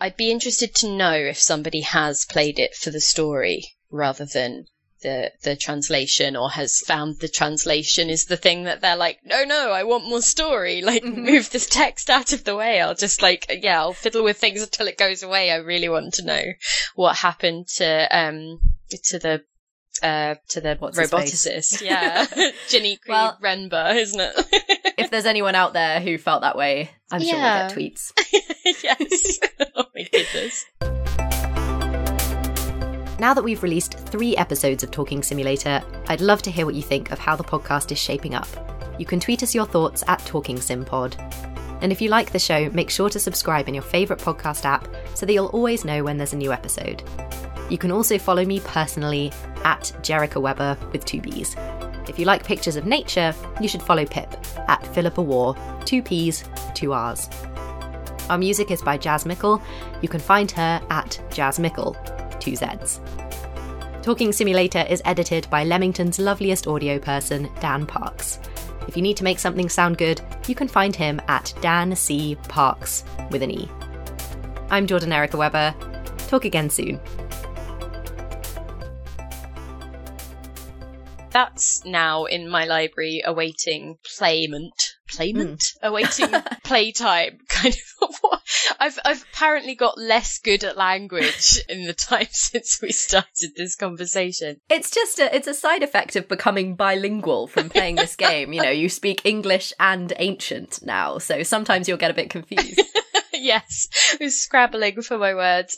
I'd 0.00 0.16
be 0.16 0.30
interested 0.30 0.74
to 0.76 0.88
know 0.88 1.12
if 1.12 1.38
somebody 1.38 1.80
has 1.82 2.24
played 2.24 2.58
it 2.58 2.74
for 2.74 2.90
the 2.90 3.00
story 3.00 3.64
rather 3.90 4.24
than 4.24 4.66
the 5.02 5.30
the 5.42 5.54
translation 5.54 6.36
or 6.36 6.50
has 6.50 6.80
found 6.80 7.20
the 7.20 7.28
translation 7.28 8.08
is 8.08 8.24
the 8.24 8.36
thing 8.36 8.64
that 8.64 8.80
they're 8.80 8.96
like, 8.96 9.20
no, 9.24 9.44
no, 9.44 9.70
I 9.70 9.84
want 9.84 10.08
more 10.08 10.22
story. 10.22 10.82
Like, 10.86 11.02
mm-hmm. 11.02 11.24
move 11.24 11.50
this 11.50 11.66
text 11.66 12.08
out 12.10 12.32
of 12.32 12.44
the 12.44 12.54
way. 12.54 12.80
I'll 12.80 12.94
just 12.94 13.20
like, 13.20 13.46
yeah, 13.62 13.80
I'll 13.80 13.92
fiddle 13.92 14.22
with 14.22 14.38
things 14.38 14.62
until 14.62 14.86
it 14.86 14.96
goes 14.96 15.22
away. 15.22 15.50
I 15.50 15.56
really 15.56 15.88
want 15.88 16.14
to 16.14 16.24
know 16.24 16.42
what 16.94 17.16
happened 17.16 17.66
to 17.76 18.08
um 18.16 18.60
to 19.04 19.18
the 19.18 19.44
uh, 20.02 20.34
to 20.48 20.60
the 20.60 20.76
What's 20.78 20.98
roboticist. 20.98 21.82
Yeah. 21.82 22.26
Ginny 22.68 22.98
well, 23.08 23.38
Renba, 23.42 23.94
isn't 23.96 24.20
it? 24.20 24.75
If 24.96 25.10
there's 25.10 25.26
anyone 25.26 25.54
out 25.54 25.72
there 25.72 26.00
who 26.00 26.18
felt 26.18 26.42
that 26.42 26.56
way, 26.56 26.90
I'm 27.10 27.20
yeah. 27.20 27.68
sure 27.68 27.76
we'll 27.76 27.86
get 27.86 27.92
tweets. 27.92 28.12
yes. 28.82 29.38
oh 29.76 29.84
my 29.94 30.08
goodness. 30.10 30.66
Now 33.18 33.32
that 33.32 33.42
we've 33.42 33.62
released 33.62 33.98
three 33.98 34.36
episodes 34.36 34.82
of 34.82 34.90
Talking 34.90 35.22
Simulator, 35.22 35.82
I'd 36.08 36.20
love 36.20 36.42
to 36.42 36.50
hear 36.50 36.66
what 36.66 36.74
you 36.74 36.82
think 36.82 37.12
of 37.12 37.18
how 37.18 37.36
the 37.36 37.44
podcast 37.44 37.92
is 37.92 37.98
shaping 37.98 38.34
up. 38.34 38.48
You 38.98 39.06
can 39.06 39.20
tweet 39.20 39.42
us 39.42 39.54
your 39.54 39.66
thoughts 39.66 40.02
at 40.06 40.18
Talking 40.20 40.56
SimPod. 40.56 41.18
And 41.82 41.92
if 41.92 42.00
you 42.00 42.08
like 42.08 42.32
the 42.32 42.38
show, 42.38 42.70
make 42.70 42.88
sure 42.88 43.10
to 43.10 43.18
subscribe 43.18 43.68
in 43.68 43.74
your 43.74 43.82
favourite 43.82 44.20
podcast 44.20 44.64
app 44.64 44.88
so 45.14 45.26
that 45.26 45.32
you'll 45.32 45.46
always 45.46 45.84
know 45.84 46.04
when 46.04 46.16
there's 46.16 46.32
a 46.32 46.36
new 46.36 46.52
episode. 46.52 47.02
You 47.68 47.78
can 47.78 47.90
also 47.90 48.18
follow 48.18 48.44
me 48.44 48.60
personally 48.60 49.32
at 49.64 49.92
Jericha 50.02 50.40
Weber 50.40 50.78
with 50.92 51.04
two 51.04 51.20
B's. 51.20 51.54
If 52.08 52.18
you 52.18 52.24
like 52.24 52.44
pictures 52.44 52.76
of 52.76 52.86
nature, 52.86 53.34
you 53.60 53.68
should 53.68 53.82
follow 53.82 54.04
Pip 54.04 54.32
at 54.68 54.86
Philippa 54.94 55.22
Warr, 55.22 55.56
two 55.84 56.02
P's, 56.02 56.44
two 56.74 56.92
R's. 56.92 57.28
Our 58.28 58.38
music 58.38 58.70
is 58.70 58.82
by 58.82 58.96
Jazz 58.98 59.26
Mickle. 59.26 59.62
You 60.02 60.08
can 60.08 60.20
find 60.20 60.50
her 60.52 60.80
at 60.90 61.20
Jazz 61.30 61.58
Mickle 61.58 61.96
two 62.40 62.52
Zs. 62.52 63.00
Talking 64.02 64.32
Simulator 64.32 64.86
is 64.88 65.02
edited 65.04 65.48
by 65.50 65.64
Leamington's 65.64 66.20
loveliest 66.20 66.68
audio 66.68 66.98
person, 66.98 67.50
Dan 67.60 67.86
Parks. 67.86 68.38
If 68.86 68.96
you 68.96 69.02
need 69.02 69.16
to 69.16 69.24
make 69.24 69.40
something 69.40 69.68
sound 69.68 69.98
good, 69.98 70.20
you 70.46 70.54
can 70.54 70.68
find 70.68 70.94
him 70.94 71.20
at 71.26 71.52
Dan 71.60 71.96
C. 71.96 72.36
Parks 72.48 73.02
with 73.30 73.42
an 73.42 73.50
E. 73.50 73.68
I'm 74.70 74.86
Jordan 74.86 75.12
Erica 75.12 75.36
Weber. 75.36 75.74
Talk 76.28 76.44
again 76.44 76.70
soon. 76.70 77.00
That's 81.36 81.84
now 81.84 82.24
in 82.24 82.48
my 82.48 82.64
library 82.64 83.20
awaiting 83.22 83.98
playment. 84.16 84.72
Playment? 85.06 85.60
Mm. 85.60 85.76
Awaiting 85.82 86.28
playtime. 86.64 87.40
Kind 87.50 87.74
of 87.74 88.40
I've 88.80 88.98
I've 89.04 89.22
apparently 89.34 89.74
got 89.74 89.98
less 89.98 90.38
good 90.38 90.64
at 90.64 90.78
language 90.78 91.58
in 91.68 91.84
the 91.84 91.92
time 91.92 92.28
since 92.30 92.80
we 92.80 92.90
started 92.90 93.50
this 93.54 93.76
conversation. 93.76 94.62
It's 94.70 94.90
just 94.90 95.18
a 95.18 95.34
it's 95.36 95.46
a 95.46 95.52
side 95.52 95.82
effect 95.82 96.16
of 96.16 96.26
becoming 96.26 96.74
bilingual 96.74 97.48
from 97.48 97.68
playing 97.68 97.96
this 97.96 98.16
game. 98.16 98.54
You 98.54 98.62
know, 98.62 98.70
you 98.70 98.88
speak 98.88 99.26
English 99.26 99.74
and 99.78 100.14
ancient 100.18 100.80
now, 100.86 101.18
so 101.18 101.42
sometimes 101.42 101.86
you'll 101.86 101.98
get 101.98 102.10
a 102.10 102.14
bit 102.14 102.30
confused. 102.30 102.80
yes, 103.34 103.88
I 104.18 104.24
was 104.24 104.40
scrabbling 104.40 105.02
for 105.02 105.18
my 105.18 105.34
words. 105.34 105.74